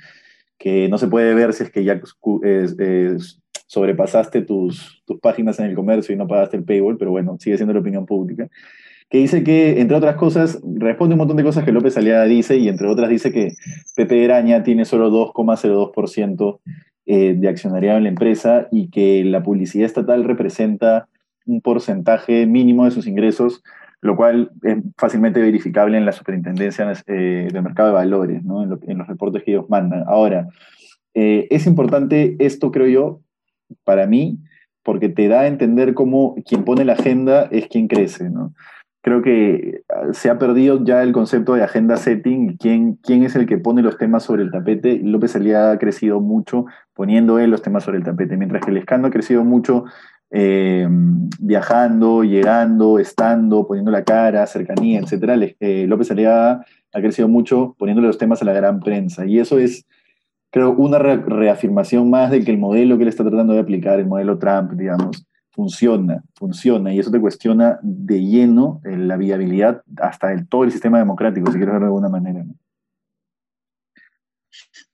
que 0.58 0.90
no 0.90 0.98
se 0.98 1.08
puede 1.08 1.36
ver 1.36 1.54
si 1.54 1.66
es 1.66 1.70
que 1.70 1.84
ya 1.84 2.02
sobrepasaste 3.70 4.42
tus, 4.42 5.04
tus 5.06 5.20
páginas 5.20 5.60
en 5.60 5.68
el 5.68 5.76
comercio 5.76 6.14
y 6.14 6.18
no 6.18 6.28
pagaste 6.28 6.58
el 6.58 6.64
paywall, 6.64 6.98
pero 6.98 7.12
bueno, 7.12 7.38
sigue 7.40 7.56
siendo 7.56 7.74
la 7.74 7.82
opinión 7.82 8.08
pública 8.08 8.50
que 9.10 9.18
dice 9.18 9.44
que, 9.44 9.82
entre 9.82 9.98
otras 9.98 10.16
cosas, 10.16 10.62
responde 10.76 11.16
un 11.16 11.20
montón 11.20 11.38
de 11.38 11.44
cosas 11.44 11.64
que 11.64 11.72
López 11.72 11.98
Aliaga 11.98 12.26
dice, 12.26 12.58
y 12.58 12.68
entre 12.68 12.88
otras 12.88 13.10
dice 13.10 13.32
que 13.32 13.54
Pepe 13.96 14.22
Graña 14.24 14.62
tiene 14.64 14.86
solo 14.86 15.10
2,02% 15.10 16.60
eh, 17.08 17.34
de 17.36 17.50
accionariado 17.50 17.98
en 17.98 18.04
la 18.04 18.10
empresa 18.10 18.68
y 18.72 18.90
que 18.90 19.24
la 19.26 19.42
publicidad 19.42 19.88
estatal 19.88 20.24
representa 20.26 21.08
un 21.48 21.62
porcentaje 21.62 22.46
mínimo 22.46 22.86
de 22.86 22.92
sus 22.92 23.08
ingresos, 23.08 23.64
lo 24.02 24.16
cual 24.16 24.52
es 24.62 24.78
fácilmente 24.96 25.42
verificable 25.42 25.98
en 25.98 26.06
la 26.06 26.12
superintendencia 26.12 26.94
eh, 27.08 27.50
del 27.52 27.64
mercado 27.64 27.90
de 27.90 27.96
valores, 27.96 28.44
¿no? 28.44 28.62
en, 28.62 28.98
los 28.98 29.08
reportes 29.08 29.42
que 29.44 29.52
ellos 29.52 29.68
mandan. 29.70 30.04
Ahora, 30.08 30.48
eh, 31.16 31.48
es 31.50 31.66
importante 31.66 32.36
esto, 32.38 32.70
creo 32.70 32.88
yo, 32.88 33.22
para 33.84 34.08
mí, 34.08 34.40
porque 34.84 35.10
te 35.10 35.28
da 35.28 35.42
a 35.42 35.48
entender 35.48 35.94
cómo 35.94 36.36
quien 36.48 36.64
pone 36.64 36.86
la 36.86 36.94
agenda 36.94 37.48
es 37.52 37.68
quien 37.68 37.88
crece, 37.88 38.30
¿no? 38.30 38.54
creo 39.02 39.22
que 39.22 39.82
ah, 39.90 40.14
se 40.14 40.30
ha 40.30 40.38
perdido 40.38 40.84
ya 40.84 41.02
el 41.04 41.12
concepto 41.12 41.54
de 41.54 41.64
agenda 41.64 41.98
setting, 41.98 42.58
quién, 42.58 42.96
quién 42.96 43.24
es 43.24 43.36
el 43.36 43.46
que 43.46 43.58
pone 43.58 43.82
los 43.82 43.98
temas 43.98 44.24
sobre 44.24 44.44
el 44.44 44.52
tapete. 44.52 45.00
López 45.04 45.36
Aliaga 45.36 45.72
ha 45.72 45.80
crecido 45.80 46.20
mucho 46.20 46.66
poniendo 46.94 47.40
él 47.40 47.50
los 47.50 47.62
temas 47.62 47.84
sobre 47.84 47.98
el 47.98 48.04
tapete, 48.04 48.38
mientras 48.38 48.64
que 48.64 48.72
el 48.72 48.78
escándalo 48.78 49.10
ha 49.10 49.14
crecido 49.14 49.44
mucho 49.44 49.86
eh, 50.32 50.88
viajando, 51.40 52.24
llegando, 52.24 53.00
estando, 53.00 53.66
poniendo 53.66 53.92
la 53.92 54.04
cara, 54.04 54.46
cercanía, 54.46 55.00
etc. 55.00 55.56
Eh, 55.60 55.86
López 55.88 56.12
Aliaga 56.12 56.66
ha 56.94 57.02
crecido 57.02 57.28
mucho 57.28 57.76
poniéndole 57.78 58.08
los 58.08 58.18
temas 58.18 58.42
a 58.42 58.46
la 58.46 58.54
gran 58.54 58.80
prensa. 58.80 59.26
Y 59.26 59.40
eso 59.40 59.60
es, 59.60 59.88
creo, 60.50 60.72
una 60.72 61.00
reafirmación 61.00 62.10
más 62.10 62.32
de 62.32 62.44
que 62.44 62.52
el 62.52 62.58
modelo 62.58 62.98
que 62.98 63.04
él 63.04 63.10
está 63.10 63.24
tratando 63.24 63.54
de 63.54 63.60
aplicar, 63.60 64.00
el 64.00 64.08
modelo 64.08 64.38
Trump, 64.38 64.72
digamos, 64.74 65.26
funciona, 65.52 66.24
funciona, 66.36 66.94
y 66.94 67.00
eso 67.00 67.12
te 67.12 67.20
cuestiona 67.20 67.80
de 67.82 68.22
lleno 68.22 68.82
eh, 68.86 68.96
la 68.96 69.18
viabilidad 69.18 69.82
hasta 70.02 70.32
el, 70.32 70.48
todo 70.48 70.64
el 70.64 70.72
sistema 70.72 71.00
democrático, 71.00 71.52
si 71.52 71.58
quieres 71.58 71.74
verlo 71.74 71.88
de 71.88 71.90
alguna 71.90 72.10
manera. 72.10 72.46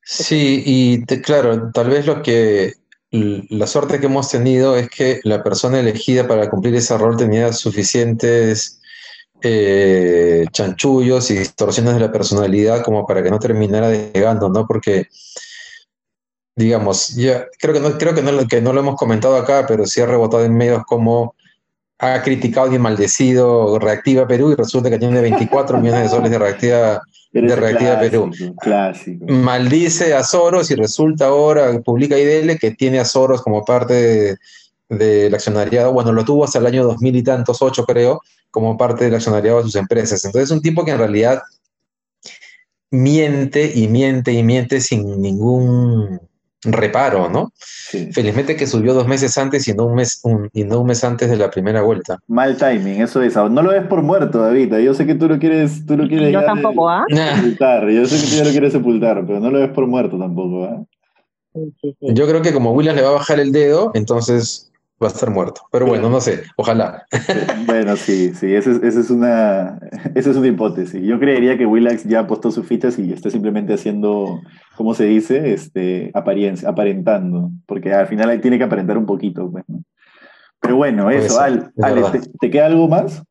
Sí, 0.01 0.63
y 0.65 1.05
claro, 1.21 1.71
tal 1.71 1.89
vez 1.89 2.05
lo 2.05 2.21
que 2.21 2.73
la 3.11 3.67
suerte 3.67 3.99
que 3.99 4.07
hemos 4.07 4.29
tenido 4.29 4.75
es 4.75 4.89
que 4.89 5.19
la 5.23 5.43
persona 5.43 5.79
elegida 5.79 6.27
para 6.27 6.49
cumplir 6.49 6.75
ese 6.75 6.97
rol 6.97 7.15
tenía 7.15 7.53
suficientes 7.53 8.81
eh, 9.41 10.45
chanchullos 10.51 11.29
y 11.31 11.35
distorsiones 11.35 11.93
de 11.93 11.99
la 11.99 12.11
personalidad 12.11 12.83
como 12.83 13.05
para 13.05 13.23
que 13.23 13.29
no 13.29 13.39
terminara 13.39 13.91
llegando, 13.91 14.49
¿no? 14.49 14.65
Porque 14.67 15.07
digamos, 16.55 17.15
ya 17.15 17.47
creo 17.59 17.73
que 17.73 17.79
no, 17.79 17.97
creo 17.97 18.15
que 18.15 18.21
no, 18.21 18.47
que 18.47 18.61
no 18.61 18.73
lo 18.73 18.79
hemos 18.79 18.95
comentado 18.95 19.35
acá, 19.35 19.65
pero 19.67 19.85
sí 19.85 20.01
ha 20.01 20.05
rebotado 20.05 20.45
en 20.45 20.55
medios 20.55 20.83
como 20.85 21.35
ha 21.99 22.21
criticado 22.21 22.73
y 22.73 22.79
maldecido 22.79 23.79
Reactiva 23.79 24.27
Perú 24.27 24.51
y 24.51 24.55
resulta 24.55 24.89
que 24.89 24.99
tiene 24.99 25.21
24 25.21 25.79
millones 25.79 26.03
de 26.03 26.09
soles 26.09 26.31
de 26.31 26.39
Reactiva, 26.39 27.01
de 27.31 27.55
reactiva 27.55 27.99
Perú. 27.99 28.31
Clásico. 28.59 29.25
Maldice 29.27 30.13
a 30.13 30.23
Soros 30.23 30.71
y 30.71 30.75
resulta 30.75 31.27
ahora, 31.27 31.79
publica 31.81 32.17
IDL 32.17 32.57
que 32.57 32.71
tiene 32.71 32.99
a 32.99 33.05
Soros 33.05 33.41
como 33.41 33.63
parte 33.63 34.37
del 34.89 35.33
accionariado, 35.33 35.93
bueno, 35.93 36.11
lo 36.11 36.23
tuvo 36.23 36.43
hasta 36.43 36.59
el 36.59 36.65
año 36.67 36.83
2000 36.83 37.15
y 37.15 37.23
tantos, 37.23 37.61
8 37.61 37.85
creo, 37.85 38.21
como 38.51 38.77
parte 38.77 39.05
del 39.05 39.15
accionariado 39.15 39.57
de 39.57 39.63
sus 39.63 39.75
empresas. 39.75 40.23
Entonces 40.23 40.49
es 40.49 40.55
un 40.55 40.61
tipo 40.61 40.85
que 40.85 40.91
en 40.91 40.99
realidad 40.99 41.41
miente 42.91 43.71
y 43.73 43.87
miente 43.87 44.31
y 44.31 44.43
miente 44.43 44.79
sin 44.79 45.21
ningún 45.21 46.21
reparo, 46.65 47.29
¿no? 47.29 47.51
Felizmente 48.11 48.55
que 48.55 48.67
subió 48.67 48.93
dos 48.93 49.07
meses 49.07 49.37
antes 49.37 49.67
y 49.67 49.73
no 49.73 49.85
un 49.85 49.95
mes, 49.95 50.21
y 50.53 50.63
no 50.63 50.81
un 50.81 50.87
mes 50.87 51.03
antes 51.03 51.29
de 51.29 51.37
la 51.37 51.49
primera 51.49 51.81
vuelta. 51.81 52.19
Mal 52.27 52.57
timing, 52.57 53.01
eso 53.01 53.21
es. 53.21 53.35
No 53.35 53.61
lo 53.61 53.69
ves 53.71 53.85
por 53.87 54.01
muerto, 54.01 54.39
David. 54.39 54.75
Yo 54.77 54.93
sé 54.93 55.05
que 55.05 55.15
tú 55.15 55.27
lo 55.27 55.39
quieres, 55.39 55.85
tú 55.85 55.95
lo 55.95 56.07
quieres. 56.07 56.31
Yo 56.33 56.43
tampoco, 56.43 56.89
¿ah? 56.89 57.05
Sepultar. 57.09 57.89
Yo 57.89 58.05
sé 58.05 58.15
que 58.15 58.31
tú 58.31 58.35
ya 58.37 58.43
lo 58.45 58.51
quieres 58.51 58.73
sepultar, 58.73 59.25
pero 59.25 59.39
no 59.39 59.51
lo 59.51 59.59
ves 59.59 59.69
por 59.69 59.87
muerto 59.87 60.17
tampoco, 60.17 60.65
¿ah? 60.65 60.83
Yo 62.01 62.27
creo 62.27 62.41
que 62.41 62.51
como 62.51 62.73
Williams 62.73 62.97
le 62.97 63.03
va 63.03 63.09
a 63.09 63.13
bajar 63.13 63.39
el 63.39 63.53
dedo, 63.53 63.91
entonces 63.93 64.71
va 65.01 65.07
a 65.07 65.11
estar 65.11 65.29
muerto. 65.29 65.61
Pero 65.71 65.85
bueno, 65.85 66.09
no 66.09 66.21
sé, 66.21 66.43
ojalá. 66.55 67.05
Bueno, 67.65 67.95
sí, 67.95 68.33
sí, 68.33 68.53
esa 68.53 68.71
es, 68.71 69.09
una, 69.09 69.79
esa 70.13 70.31
es 70.31 70.37
una 70.37 70.47
hipótesis. 70.47 71.01
Yo 71.01 71.19
creería 71.19 71.57
que 71.57 71.65
Willax 71.65 72.03
ya 72.05 72.21
apostó 72.21 72.51
sus 72.51 72.65
fichas 72.65 72.97
y 72.99 73.11
está 73.11 73.29
simplemente 73.29 73.73
haciendo, 73.73 74.41
¿cómo 74.75 74.93
se 74.93 75.05
dice? 75.05 75.53
Este, 75.53 76.11
apariencia, 76.13 76.69
aparentando, 76.69 77.51
porque 77.65 77.93
al 77.93 78.07
final 78.07 78.39
tiene 78.41 78.57
que 78.57 78.63
aparentar 78.63 78.97
un 78.97 79.05
poquito. 79.05 79.51
Pues, 79.51 79.65
Pero 80.59 80.75
bueno, 80.77 81.09
eso, 81.09 81.39
Al, 81.39 81.73
¿te 82.39 82.49
queda 82.49 82.67
algo 82.67 82.87
más? 82.87 83.23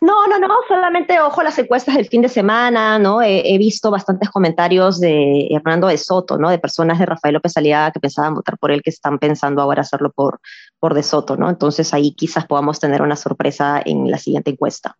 No, 0.00 0.26
no, 0.26 0.38
no, 0.38 0.54
solamente 0.66 1.20
ojo 1.20 1.42
las 1.42 1.58
encuestas 1.58 1.96
del 1.96 2.06
fin 2.06 2.22
de 2.22 2.28
semana, 2.28 2.98
¿no? 2.98 3.22
He, 3.22 3.58
visto 3.58 3.90
bastantes 3.90 4.30
comentarios 4.30 5.00
de 5.00 5.48
Hernando 5.50 5.88
de 5.88 5.98
Soto, 5.98 6.38
¿no? 6.38 6.50
De 6.50 6.58
personas 6.58 6.98
de 6.98 7.06
Rafael 7.06 7.34
López 7.34 7.56
Aliaga 7.56 7.90
que 7.90 8.00
pensaban 8.00 8.34
votar 8.34 8.58
por 8.58 8.70
él, 8.70 8.82
que 8.82 8.90
están 8.90 9.18
pensando 9.18 9.60
ahora 9.60 9.82
hacerlo 9.82 10.10
por, 10.10 10.40
por 10.78 10.94
de 10.94 11.02
Soto, 11.02 11.36
¿no? 11.36 11.48
Entonces 11.48 11.92
ahí 11.94 12.12
quizás 12.12 12.46
podamos 12.46 12.78
tener 12.80 13.02
una 13.02 13.16
sorpresa 13.16 13.82
en 13.84 14.10
la 14.10 14.18
siguiente 14.18 14.50
encuesta. 14.50 14.96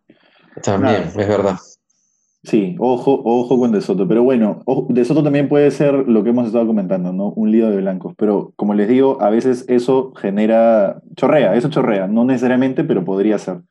También, 0.61 1.03
es 1.15 1.15
verdad. 1.15 1.57
Sí, 2.43 2.77
ojo, 2.79 3.21
ojo 3.25 3.59
con 3.59 3.71
De 3.71 3.81
Soto. 3.81 4.07
Pero 4.07 4.23
bueno, 4.23 4.63
De 4.89 5.03
Soto 5.03 5.23
también 5.23 5.49
puede 5.49 5.71
ser 5.71 5.93
lo 5.93 6.23
que 6.23 6.29
hemos 6.29 6.47
estado 6.47 6.67
comentando, 6.67 7.11
¿no? 7.11 7.29
Un 7.31 7.51
lío 7.51 7.69
de 7.69 7.77
blancos. 7.77 8.13
Pero 8.17 8.53
como 8.55 8.73
les 8.73 8.87
digo, 8.87 9.21
a 9.21 9.29
veces 9.29 9.65
eso 9.67 10.13
genera. 10.15 11.01
chorrea, 11.15 11.55
eso 11.55 11.69
chorrea. 11.69 12.07
No 12.07 12.23
necesariamente, 12.23 12.83
pero 12.83 13.03
podría 13.03 13.37
ser. 13.37 13.61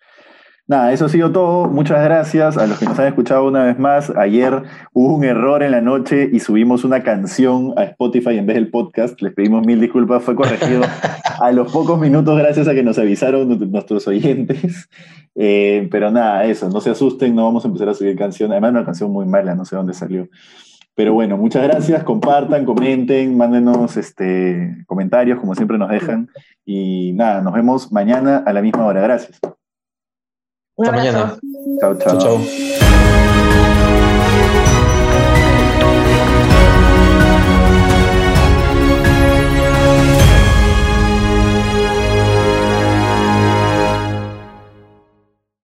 Nada, 0.69 0.93
eso 0.93 1.07
ha 1.07 1.09
sido 1.09 1.33
todo. 1.33 1.67
Muchas 1.67 2.05
gracias 2.05 2.59
a 2.59 2.67
los 2.67 2.79
que 2.79 2.85
nos 2.85 2.99
han 2.99 3.07
escuchado 3.07 3.49
una 3.49 3.65
vez 3.65 3.79
más. 3.79 4.11
Ayer 4.15 4.65
hubo 4.93 5.15
un 5.15 5.25
error 5.25 5.63
en 5.63 5.71
la 5.71 5.81
noche 5.81 6.29
y 6.31 6.41
subimos 6.41 6.85
una 6.85 7.03
canción 7.03 7.73
a 7.79 7.85
Spotify 7.85 8.37
en 8.37 8.45
vez 8.45 8.57
del 8.57 8.71
podcast. 8.71 9.19
Les 9.23 9.33
pedimos 9.33 9.67
mil 9.67 9.81
disculpas, 9.81 10.23
fue 10.23 10.35
corregido 10.35 10.83
a 11.41 11.53
los 11.53 11.73
pocos 11.73 11.99
minutos 11.99 12.37
gracias 12.37 12.69
a 12.69 12.75
que 12.75 12.83
nos 12.83 12.99
avisaron 12.99 13.59
nuestros 13.71 14.07
oyentes. 14.07 14.89
Eh, 15.41 15.87
pero 15.93 16.11
nada, 16.11 16.47
eso, 16.47 16.69
no 16.69 16.81
se 16.81 16.91
asusten, 16.91 17.33
no 17.33 17.45
vamos 17.45 17.65
a 17.65 17.69
empezar 17.69 17.89
a 17.89 17.95
subir 17.95 18.17
canción. 18.17 18.51
Además, 18.51 18.73
una 18.73 18.85
canción 18.85 19.13
muy 19.13 19.25
mala, 19.25 19.55
no 19.55 19.65
sé 19.65 19.77
dónde 19.77 19.95
salió. 19.95 20.29
Pero 20.97 21.15
bueno, 21.15 21.37
muchas 21.37 21.63
gracias, 21.63 22.03
compartan, 22.03 22.65
comenten, 22.65 23.37
mándenos 23.37 23.97
este, 23.97 24.83
comentarios 24.89 25.39
como 25.39 25.55
siempre 25.55 25.79
nos 25.79 25.91
dejan. 25.91 26.29
Y 26.65 27.13
nada, 27.13 27.41
nos 27.41 27.55
vemos 27.55 27.93
mañana 27.93 28.43
a 28.45 28.53
la 28.53 28.63
misma 28.63 28.85
hora. 28.85 29.01
Gracias. 29.01 29.39
Hasta 30.79 30.93
mañana. 30.93 31.37
Chao, 31.81 31.95
chao. 31.99 32.19
chao. 32.19 33.78